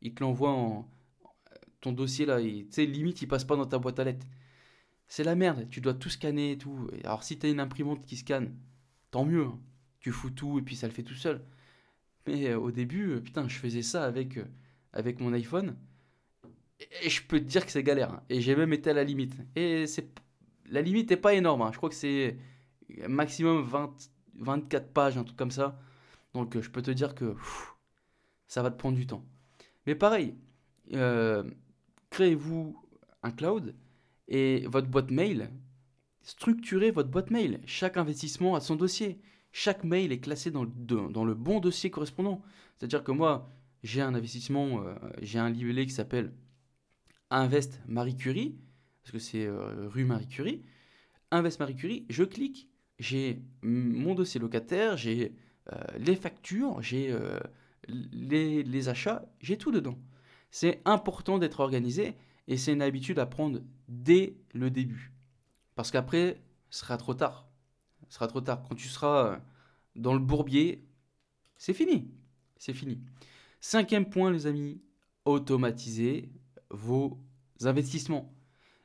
Ils 0.00 0.14
te 0.14 0.22
l'envoient 0.22 0.52
en. 0.52 0.88
Ton 1.80 1.92
dossier 1.92 2.26
là, 2.26 2.40
tu 2.40 2.66
sais, 2.70 2.86
limite, 2.86 3.22
il 3.22 3.26
passe 3.26 3.44
pas 3.44 3.56
dans 3.56 3.66
ta 3.66 3.78
boîte 3.78 3.98
à 3.98 4.04
lettres. 4.04 4.26
C'est 5.08 5.24
la 5.24 5.34
merde, 5.34 5.68
tu 5.68 5.80
dois 5.80 5.94
tout 5.94 6.08
scanner 6.08 6.52
et 6.52 6.58
tout. 6.58 6.88
Alors 7.04 7.24
si 7.24 7.38
t'as 7.38 7.50
une 7.50 7.60
imprimante 7.60 8.06
qui 8.06 8.16
scanne, 8.16 8.56
tant 9.10 9.24
mieux. 9.24 9.46
Hein. 9.46 9.58
Tu 10.00 10.10
fous 10.10 10.30
tout 10.30 10.58
et 10.58 10.62
puis 10.62 10.76
ça 10.76 10.86
le 10.86 10.92
fait 10.92 11.02
tout 11.02 11.14
seul. 11.14 11.44
Mais 12.26 12.48
euh, 12.50 12.58
au 12.58 12.70
début, 12.70 13.10
euh, 13.10 13.20
putain, 13.20 13.48
je 13.48 13.56
faisais 13.56 13.82
ça 13.82 14.04
avec, 14.04 14.36
euh, 14.36 14.44
avec 14.92 15.20
mon 15.20 15.32
iPhone. 15.32 15.76
Et 17.02 17.10
je 17.10 17.22
peux 17.22 17.38
te 17.38 17.44
dire 17.44 17.64
que 17.64 17.72
c'est 17.72 17.82
galère. 17.82 18.12
Hein. 18.12 18.22
Et 18.28 18.40
j'ai 18.40 18.56
même 18.56 18.72
été 18.72 18.90
à 18.90 18.94
la 18.94 19.04
limite. 19.04 19.34
Et 19.54 19.86
c'est 19.86 20.08
la 20.70 20.82
limite 20.82 21.10
n'est 21.10 21.16
pas 21.16 21.34
énorme. 21.34 21.62
Hein. 21.62 21.70
Je 21.72 21.76
crois 21.76 21.88
que 21.88 21.94
c'est 21.94 22.36
maximum 23.08 23.62
20, 23.64 23.94
24 24.36 24.92
pages, 24.92 25.18
un 25.18 25.24
truc 25.24 25.36
comme 25.36 25.50
ça. 25.50 25.78
Donc 26.34 26.58
je 26.58 26.70
peux 26.70 26.82
te 26.82 26.90
dire 26.90 27.14
que 27.14 27.34
ça 28.46 28.62
va 28.62 28.70
te 28.70 28.76
prendre 28.76 28.96
du 28.96 29.06
temps. 29.06 29.24
Mais 29.86 29.94
pareil, 29.94 30.34
euh, 30.92 31.42
créez-vous 32.10 32.76
un 33.22 33.30
cloud 33.30 33.74
et 34.28 34.66
votre 34.66 34.88
boîte 34.88 35.10
mail, 35.10 35.50
structurez 36.22 36.90
votre 36.90 37.10
boîte 37.10 37.30
mail. 37.30 37.60
Chaque 37.66 37.96
investissement 37.96 38.54
a 38.54 38.60
son 38.60 38.76
dossier. 38.76 39.20
Chaque 39.52 39.84
mail 39.84 40.12
est 40.12 40.20
classé 40.20 40.50
dans 40.50 40.64
le, 40.64 41.34
bon 41.34 41.60
dossier 41.60 41.90
correspondant. 41.90 42.42
C'est-à-dire 42.76 43.04
que 43.04 43.12
moi, 43.12 43.50
j'ai 43.82 44.00
un 44.00 44.14
investissement, 44.14 44.82
euh, 44.82 44.94
j'ai 45.20 45.38
un 45.38 45.50
livret 45.50 45.84
qui 45.84 45.92
s'appelle 45.92 46.32
Invest 47.30 47.80
Marie 47.86 48.16
Curie 48.16 48.56
parce 49.02 49.12
que 49.12 49.18
c'est 49.18 49.46
euh, 49.46 49.88
rue 49.88 50.04
Marie 50.04 50.28
Curie. 50.28 50.62
Invest 51.30 51.58
Marie 51.60 51.74
Curie, 51.74 52.06
je 52.08 52.24
clique, 52.24 52.68
j'ai 52.98 53.42
mon 53.62 54.14
dossier 54.14 54.40
locataire, 54.40 54.96
j'ai 54.96 55.24
euh, 55.24 55.28
les 55.96 56.16
factures, 56.16 56.82
j'ai 56.82 57.10
euh, 57.10 57.38
les, 57.88 58.88
achats, 58.88 59.24
j'ai 59.40 59.56
tout 59.56 59.70
dedans. 59.70 59.98
C'est 60.50 60.82
important 60.84 61.38
d'être 61.38 61.60
organisé 61.60 62.14
et 62.48 62.56
c'est 62.56 62.72
une 62.72 62.82
habitude 62.82 63.18
à 63.18 63.26
prendre 63.26 63.60
dès 63.88 64.36
le 64.52 64.70
début. 64.70 65.12
Parce 65.74 65.90
qu'après, 65.90 66.42
ce 66.70 66.80
sera 66.80 66.96
trop 66.96 67.14
tard. 67.14 67.48
Ce 68.08 68.16
sera 68.16 68.26
trop 68.26 68.40
tard. 68.40 68.62
Quand 68.68 68.74
tu 68.74 68.88
seras 68.88 69.40
dans 69.96 70.12
le 70.12 70.20
bourbier, 70.20 70.84
c'est 71.56 71.72
fini. 71.72 72.10
C'est 72.58 72.74
fini. 72.74 73.00
Cinquième 73.60 74.08
point, 74.08 74.30
les 74.30 74.46
amis, 74.46 74.82
automatiser 75.24 76.30
vos 76.70 77.18
investissements. 77.62 78.34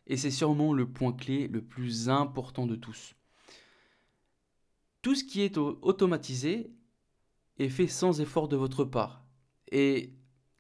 Et 0.06 0.16
c'est 0.16 0.32
sûrement 0.32 0.74
le 0.74 0.90
point 0.90 1.12
clé 1.12 1.48
le 1.48 1.62
plus 1.62 2.10
important 2.10 2.66
de 2.66 2.76
tous. 2.76 3.17
Tout 5.08 5.16
ce 5.16 5.24
qui 5.24 5.42
est 5.42 5.56
automatisé 5.56 6.70
est 7.60 7.70
fait 7.70 7.88
sans 7.88 8.20
effort 8.20 8.50
de 8.50 8.58
votre 8.58 8.84
part. 8.84 9.24
Et 9.72 10.12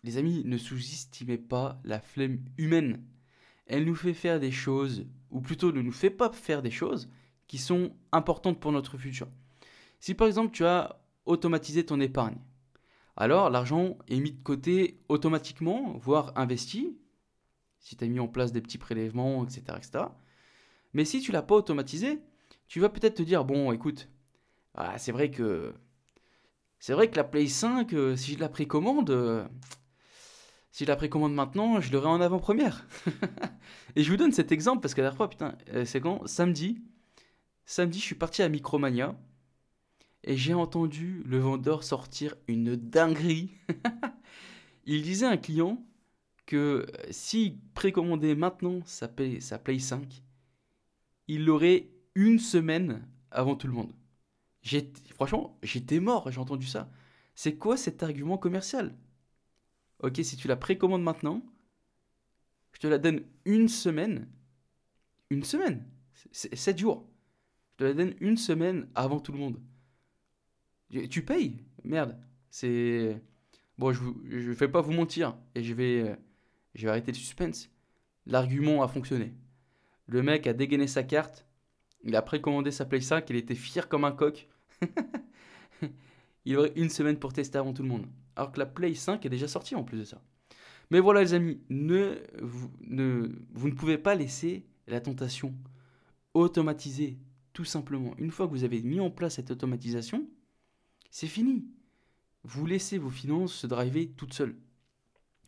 les 0.06 0.18
amis, 0.18 0.42
ne 0.46 0.56
sous-estimez 0.56 1.38
pas 1.38 1.82
la 1.84 2.00
flemme 2.00 2.40
humaine. 2.58 3.04
Elle 3.66 3.84
nous 3.84 3.94
fait 3.94 4.14
faire 4.14 4.40
des 4.40 4.54
choses, 4.54 5.06
ou 5.32 5.42
plutôt 5.42 5.74
ne 5.74 5.82
nous 5.82 5.92
fait 5.92 6.10
pas 6.10 6.32
faire 6.32 6.62
des 6.62 6.72
choses 6.72 7.10
qui 7.48 7.58
sont 7.58 7.92
importantes 8.14 8.62
pour 8.62 8.72
notre 8.72 8.98
futur. 8.98 9.28
Si 10.00 10.14
par 10.14 10.28
exemple 10.28 10.54
tu 10.54 10.64
as 10.64 10.98
automatisé 11.26 11.86
ton 11.86 12.00
épargne, 12.00 12.38
alors 13.18 13.50
l'argent 13.50 13.98
est 14.08 14.22
mis 14.22 14.32
de 14.32 14.42
côté 14.42 15.02
automatiquement, 15.10 15.98
voire 15.98 16.32
investi, 16.38 16.98
si 17.80 17.98
tu 17.98 18.04
as 18.06 18.08
mis 18.08 18.22
en 18.22 18.30
place 18.30 18.54
des 18.54 18.62
petits 18.62 18.78
prélèvements, 18.78 19.44
etc. 19.44 19.62
etc. 19.76 20.06
Mais 20.94 21.04
si 21.04 21.20
tu 21.20 21.34
l'as 21.34 21.44
pas 21.44 21.56
automatisé, 21.56 22.22
tu 22.70 22.80
vas 22.80 22.88
peut-être 22.88 23.16
te 23.16 23.24
dire, 23.24 23.44
bon, 23.44 23.74
écoute, 23.74 24.08
ah, 24.78 24.98
c'est 24.98 25.12
vrai 25.12 25.32
que 25.32 25.74
c'est 26.80 26.94
vrai 26.94 27.10
que 27.10 27.16
la 27.16 27.24
Play 27.24 27.48
5, 27.48 27.94
euh, 27.94 28.16
si 28.16 28.34
je 28.34 28.40
la 28.40 28.50
précommande, 28.50 29.10
euh, 29.10 29.48
si 30.72 30.84
je 30.86 30.90
la 30.90 30.96
précommande 30.96 31.34
maintenant, 31.34 31.82
je 31.82 31.92
l'aurai 31.92 32.08
en 32.08 32.22
avant-première. 32.22 32.86
et 33.96 34.04
je 34.04 34.12
vous 34.12 34.18
donne 34.18 34.32
cet 34.32 34.52
exemple 34.52 34.82
parce 34.82 34.94
qu'à 34.94 35.02
la 35.02 35.12
fois, 35.12 35.30
putain, 35.30 35.58
euh, 35.74 35.86
c'est 35.86 36.00
quand 36.00 36.26
Samedi, 36.28 36.82
samedi, 37.66 38.00
je 38.00 38.04
suis 38.04 38.16
parti 38.16 38.44
à 38.44 38.50
Micromania 38.50 39.18
et 40.24 40.38
j'ai 40.38 40.54
entendu 40.54 41.24
le 41.26 41.40
vendeur 41.40 41.84
sortir 41.84 42.36
une 42.48 42.76
dinguerie. 42.76 43.50
Il 44.86 45.02
disait 45.02 45.26
à 45.26 45.32
un 45.32 45.38
client 45.38 45.84
que 46.46 46.86
s'il 47.10 47.60
précommandait 47.74 48.36
maintenant 48.36 48.82
sa 48.86 49.08
Play, 49.08 49.40
sa 49.40 49.58
Play 49.58 49.80
5, 49.80 50.24
il 51.28 51.44
l'aurait 51.44 51.90
une 52.16 52.40
semaine 52.40 53.06
avant 53.32 53.56
tout 53.56 53.68
le 53.68 53.74
monde. 53.74 53.92
Franchement, 55.16 55.58
j'étais 55.64 56.00
mort, 56.00 56.32
j'ai 56.32 56.40
entendu 56.40 56.68
ça. 56.68 56.90
C'est 57.36 57.56
quoi 57.56 57.78
cet 57.78 58.04
argument 58.04 58.38
commercial? 58.38 58.96
Ok, 60.00 60.20
si 60.24 60.38
tu 60.38 60.48
la 60.48 60.56
précommandes 60.56 61.04
maintenant, 61.04 61.44
je 62.74 62.80
te 62.80 62.88
la 62.88 62.98
donne 62.98 63.24
une 63.46 63.68
semaine. 63.68 64.30
Une 65.30 65.44
semaine 65.44 65.86
C'est 66.32 66.56
7 66.56 66.78
jours. 66.78 67.08
Je 67.72 67.78
te 67.78 67.84
la 67.84 67.94
donne 67.94 68.16
une 68.20 68.38
semaine 68.38 68.88
avant 68.96 69.20
tout 69.20 69.32
le 69.32 69.40
monde. 69.40 69.60
Tu 71.10 71.24
payes 71.24 71.64
Merde. 71.84 72.18
C'est. 72.50 73.22
Bon, 73.78 73.92
je 73.94 74.04
ne 74.04 74.54
vais 74.54 74.68
pas 74.68 74.82
vous 74.82 74.94
mentir. 74.94 75.38
Et 75.56 75.64
je 75.64 75.74
vais, 75.74 76.18
je 76.76 76.84
vais 76.84 76.90
arrêter 76.90 77.12
le 77.12 77.18
suspense. 77.18 77.70
L'argument 78.26 78.84
a 78.84 78.88
fonctionné. 78.88 79.34
Le 80.06 80.22
mec 80.22 80.48
a 80.48 80.54
dégainé 80.54 80.88
sa 80.88 81.04
carte. 81.04 81.46
Il 82.04 82.16
a 82.16 82.22
précommandé 82.22 82.72
sa 82.72 82.86
Play 82.86 83.02
5. 83.02 83.30
Il 83.30 83.36
était 83.36 83.56
fier 83.56 83.90
comme 83.90 84.06
un 84.06 84.12
coq. 84.12 84.48
il 86.46 86.58
aurait 86.58 86.74
une 86.76 86.90
semaine 86.90 87.18
pour 87.18 87.34
tester 87.34 87.58
avant 87.58 87.74
tout 87.74 87.84
le 87.84 87.90
monde. 87.90 88.06
Alors 88.36 88.52
que 88.52 88.60
la 88.60 88.66
Play 88.66 88.94
5 88.94 89.26
est 89.26 89.30
déjà 89.30 89.48
sortie 89.48 89.76
en 89.76 89.84
plus 89.84 89.98
de 89.98 90.04
ça. 90.04 90.22
Mais 90.90 91.00
voilà 91.00 91.22
les 91.22 91.34
amis, 91.34 91.60
ne, 91.70 92.18
vous, 92.42 92.72
ne, 92.82 93.30
vous 93.54 93.68
ne 93.68 93.74
pouvez 93.74 93.98
pas 93.98 94.16
laisser 94.16 94.66
la 94.88 95.02
tentation 95.02 95.54
automatiser 96.34 97.18
tout 97.54 97.66
simplement. 97.66 98.14
Une 98.18 98.32
fois 98.32 98.48
que 98.48 98.52
vous 98.52 98.64
avez 98.64 98.82
mis 98.82 99.00
en 99.00 99.10
place 99.10 99.36
cette 99.36 99.52
automatisation, 99.52 100.28
c'est 101.10 101.28
fini. 101.28 101.66
Vous 102.44 102.66
laissez 102.66 102.98
vos 102.98 103.10
finances 103.10 103.54
se 103.54 103.68
driver 103.68 104.10
toutes 104.16 104.34
seules. 104.34 104.56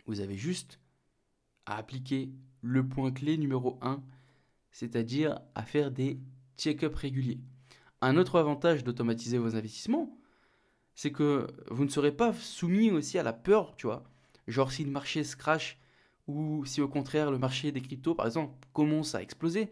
Vous 0.05 0.19
avez 0.19 0.35
juste 0.35 0.79
à 1.65 1.77
appliquer 1.77 2.31
le 2.61 2.87
point 2.87 3.11
clé 3.11 3.37
numéro 3.37 3.77
1, 3.81 4.03
c'est-à-dire 4.71 5.39
à 5.55 5.63
faire 5.63 5.91
des 5.91 6.19
check-ups 6.57 6.95
réguliers. 6.95 7.39
Un 8.01 8.17
autre 8.17 8.39
avantage 8.39 8.83
d'automatiser 8.83 9.38
vos 9.38 9.55
investissements, 9.55 10.17
c'est 10.95 11.12
que 11.12 11.47
vous 11.69 11.85
ne 11.85 11.89
serez 11.89 12.12
pas 12.12 12.33
soumis 12.33 12.91
aussi 12.91 13.17
à 13.17 13.23
la 13.23 13.33
peur, 13.33 13.75
tu 13.75 13.88
vois. 13.88 14.03
Genre 14.47 14.71
si 14.71 14.83
le 14.83 14.91
marché 14.91 15.23
se 15.23 15.35
crash 15.35 15.79
ou 16.27 16.65
si 16.65 16.81
au 16.81 16.88
contraire 16.88 17.31
le 17.31 17.38
marché 17.38 17.71
des 17.71 17.81
cryptos, 17.81 18.15
par 18.15 18.25
exemple, 18.25 18.53
commence 18.73 19.15
à 19.15 19.21
exploser, 19.21 19.69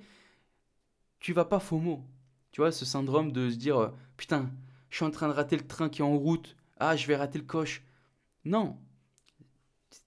tu 1.19 1.33
vas 1.33 1.45
pas 1.45 1.59
FOMO. 1.59 2.03
Tu 2.51 2.61
vois, 2.61 2.71
ce 2.71 2.85
syndrome 2.85 3.31
de 3.31 3.49
se 3.49 3.55
dire 3.55 3.77
euh, 3.77 3.89
putain, 4.17 4.49
je 4.89 4.97
suis 4.97 5.05
en 5.05 5.11
train 5.11 5.27
de 5.27 5.33
rater 5.33 5.57
le 5.57 5.67
train 5.67 5.89
qui 5.89 6.01
est 6.01 6.05
en 6.05 6.17
route, 6.17 6.55
ah, 6.77 6.95
je 6.95 7.07
vais 7.07 7.15
rater 7.15 7.37
le 7.37 7.45
coche. 7.45 7.83
Non. 8.45 8.77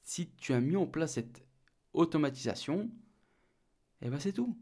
Si 0.03 0.31
tu 0.39 0.53
as 0.53 0.61
mis 0.61 0.77
en 0.77 0.87
place 0.87 1.15
cette 1.15 1.45
automatisation, 1.93 2.91
eh 4.03 4.09
ben 4.09 4.19
c'est 4.19 4.33
tout. 4.33 4.57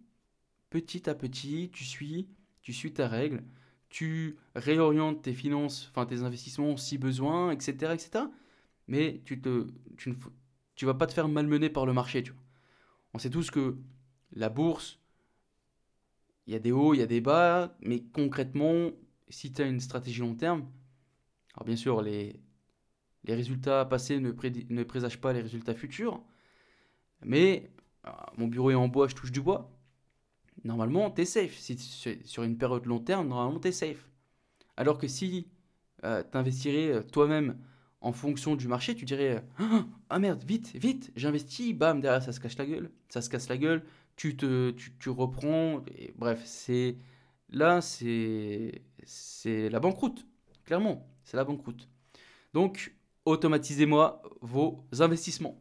Petit 0.71 1.09
à 1.09 1.15
petit, 1.15 1.71
tu 1.73 1.85
suis 1.85 2.29
tu 2.69 2.75
suis 2.75 2.93
ta 2.93 3.09
règle, 3.09 3.43
tu 3.89 4.37
réorientes 4.55 5.23
tes 5.23 5.33
finances, 5.33 5.89
enfin 5.91 6.05
tes 6.05 6.21
investissements 6.23 6.77
si 6.77 6.99
besoin, 6.99 7.51
etc. 7.51 7.95
etc. 7.95 8.27
Mais 8.89 9.23
tu 9.25 9.41
te, 9.41 9.69
tu 9.97 10.11
ne 10.11 10.15
tu 10.75 10.85
vas 10.85 10.93
pas 10.93 11.07
te 11.07 11.15
faire 11.15 11.29
malmener 11.29 11.71
par 11.71 11.87
le 11.87 11.95
marché. 11.95 12.23
Tu. 12.23 12.35
On 13.15 13.19
sait 13.19 13.31
tous 13.31 13.51
que 13.51 13.79
la 14.33 14.51
bourse, 14.51 14.99
il 16.47 16.53
y 16.53 16.57
a 16.57 16.59
des 16.59 16.71
hauts, 16.71 16.93
il 16.93 16.99
y 16.99 17.03
a 17.03 17.07
des 17.07 17.23
bas, 17.23 17.75
mais 17.81 18.03
concrètement, 18.13 18.91
si 19.31 19.51
tu 19.51 19.63
as 19.63 19.67
une 19.67 19.81
stratégie 19.81 20.21
long 20.21 20.35
terme, 20.35 20.69
alors 21.55 21.65
bien 21.65 21.77
sûr, 21.77 22.03
les, 22.03 22.39
les 23.25 23.35
résultats 23.35 23.87
passés 23.87 24.21
ne, 24.21 24.31
ne 24.31 24.83
présagent 24.83 25.21
pas 25.23 25.33
les 25.33 25.41
résultats 25.41 25.75
futurs, 25.75 26.23
mais 27.25 27.71
ah, 28.05 28.31
mon 28.37 28.47
bureau 28.47 28.71
est 28.71 28.75
en 28.75 28.89
bois, 28.89 29.09
je 29.09 29.15
touche 29.15 29.33
du 29.33 29.41
bois 29.41 29.78
normalement, 30.65 31.11
tu 31.11 31.23
es 31.23 31.25
safe. 31.25 31.57
Si 31.59 31.77
sur 32.25 32.43
une 32.43 32.59
période 32.59 32.87
long 32.87 33.01
terme, 33.01 33.29
normalement, 33.29 33.61
tu 33.61 33.69
es 33.69 33.73
safe. 33.73 34.09
Alors 34.77 34.99
que 34.99 35.09
si 35.09 35.49
euh, 36.05 36.23
tu 36.31 36.39
investirais 36.39 36.93
euh, 36.93 37.03
toi-même 37.03 37.59
en 38.01 38.13
fonction 38.13 38.55
du 38.55 38.69
marché, 38.69 38.95
tu 38.95 39.05
dirais 39.05 39.45
euh, 39.61 39.81
Ah 40.09 40.19
merde, 40.19 40.43
vite, 40.45 40.73
vite, 40.77 41.13
j'investis, 41.17 41.75
bam, 41.75 42.01
derrière 42.01 42.23
ça 42.23 42.33
se 42.33 42.41
cache 42.41 42.57
la 42.57 42.67
gueule, 42.67 42.91
ça 43.09 43.21
se 43.21 43.29
casse 43.29 43.49
la 43.49 43.57
gueule, 43.57 43.85
tu, 44.17 44.37
te, 44.37 44.71
tu, 44.71 45.11
reprends. 45.11 45.83
Et, 45.97 46.13
bref, 46.17 46.43
c'est 46.45 46.97
là, 47.51 47.81
c'est 47.81 48.81
la 49.47 49.81
banqueroute, 49.81 50.27
clairement, 50.65 51.09
c'est 51.25 51.37
la 51.37 51.45
banqueroute. 51.45 51.89
Donc, 52.55 52.95
automatisez-moi 53.25 54.23
vos 54.41 54.85
investissements. 55.01 55.61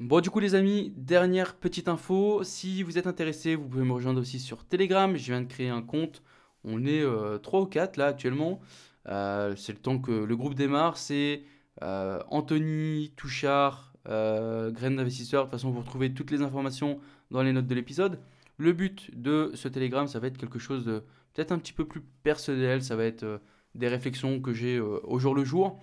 Bon, 0.00 0.20
du 0.20 0.30
coup, 0.30 0.38
les 0.38 0.54
amis, 0.54 0.92
dernière 0.96 1.56
petite 1.56 1.88
info. 1.88 2.44
Si 2.44 2.84
vous 2.84 2.98
êtes 2.98 3.08
intéressé, 3.08 3.56
vous 3.56 3.66
pouvez 3.66 3.82
me 3.82 3.92
rejoindre 3.92 4.20
aussi 4.20 4.38
sur 4.38 4.64
Telegram. 4.64 5.16
Je 5.16 5.24
viens 5.32 5.40
de 5.40 5.48
créer 5.48 5.70
un 5.70 5.82
compte. 5.82 6.22
On 6.62 6.84
est 6.84 7.02
3 7.42 7.60
euh, 7.60 7.62
ou 7.64 7.66
4 7.66 7.96
là 7.96 8.06
actuellement. 8.06 8.60
Euh, 9.08 9.56
c'est 9.56 9.72
le 9.72 9.78
temps 9.80 9.98
que 9.98 10.12
le 10.12 10.36
groupe 10.36 10.54
démarre. 10.54 10.98
C'est 10.98 11.42
euh, 11.82 12.20
Anthony 12.30 13.12
Touchard, 13.16 13.92
Graine 14.06 14.94
d'investisseur. 14.94 15.46
De 15.46 15.50
toute 15.50 15.58
façon, 15.58 15.70
vous 15.70 15.80
retrouvez 15.80 16.14
toutes 16.14 16.30
les 16.30 16.42
informations 16.42 17.00
dans 17.32 17.42
les 17.42 17.52
notes 17.52 17.66
de 17.66 17.74
l'épisode. 17.74 18.20
Le 18.56 18.72
but 18.72 19.10
de 19.20 19.50
ce 19.54 19.66
Telegram, 19.66 20.06
ça 20.06 20.20
va 20.20 20.28
être 20.28 20.38
quelque 20.38 20.60
chose 20.60 20.84
de 20.84 21.02
peut-être 21.34 21.50
un 21.50 21.58
petit 21.58 21.72
peu 21.72 21.84
plus 21.84 22.02
personnel. 22.22 22.84
Ça 22.84 22.94
va 22.94 23.02
être 23.04 23.40
des 23.74 23.88
réflexions 23.88 24.40
que 24.40 24.52
j'ai 24.52 24.78
au 24.78 25.18
jour 25.18 25.34
le 25.34 25.42
jour. 25.42 25.82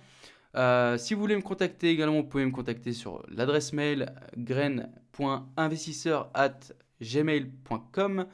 Euh, 0.56 0.96
si 0.96 1.14
vous 1.14 1.20
voulez 1.20 1.36
me 1.36 1.42
contacter 1.42 1.90
également, 1.90 2.16
vous 2.16 2.24
pouvez 2.24 2.46
me 2.46 2.50
contacter 2.50 2.92
sur 2.92 3.22
l'adresse 3.28 3.72
mail 3.72 4.12
graine.investisseur 4.36 6.30
at 6.34 6.58
gmail.com. 7.00 8.26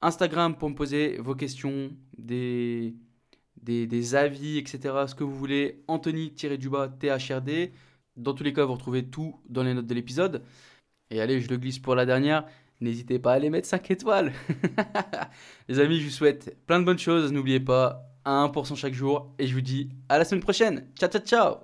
Instagram 0.00 0.56
pour 0.56 0.70
me 0.70 0.74
poser 0.74 1.18
vos 1.18 1.34
questions, 1.34 1.90
des, 2.16 2.94
des, 3.62 4.14
avis, 4.14 4.58
etc. 4.58 4.94
Ce 5.06 5.14
que 5.14 5.24
vous 5.24 5.34
voulez. 5.34 5.82
Anthony-du-bas 5.88 6.88
THRD. 6.88 7.72
Dans 8.16 8.34
tous 8.34 8.44
les 8.44 8.52
cas, 8.52 8.64
vous 8.64 8.74
retrouvez 8.74 9.04
tout 9.04 9.40
dans 9.48 9.62
les 9.62 9.74
notes 9.74 9.86
de 9.86 9.94
l'épisode. 9.94 10.42
Et 11.10 11.20
allez, 11.20 11.40
je 11.40 11.48
le 11.48 11.56
glisse 11.56 11.78
pour 11.78 11.94
la 11.94 12.04
dernière. 12.06 12.44
N'hésitez 12.80 13.18
pas 13.18 13.32
à 13.32 13.34
aller 13.34 13.50
mettre 13.50 13.66
5 13.68 13.90
étoiles. 13.90 14.32
les 15.68 15.80
amis, 15.80 15.98
je 16.00 16.04
vous 16.06 16.10
souhaite 16.10 16.56
plein 16.66 16.80
de 16.80 16.84
bonnes 16.84 16.98
choses. 16.98 17.32
N'oubliez 17.32 17.60
pas, 17.60 18.07
1% 18.26 18.76
chaque 18.76 18.94
jour. 18.94 19.32
Et 19.38 19.46
je 19.46 19.54
vous 19.54 19.60
dis 19.60 19.90
à 20.08 20.18
la 20.18 20.24
semaine 20.24 20.42
prochaine. 20.42 20.86
Ciao, 20.98 21.08
ciao, 21.08 21.22
ciao 21.22 21.58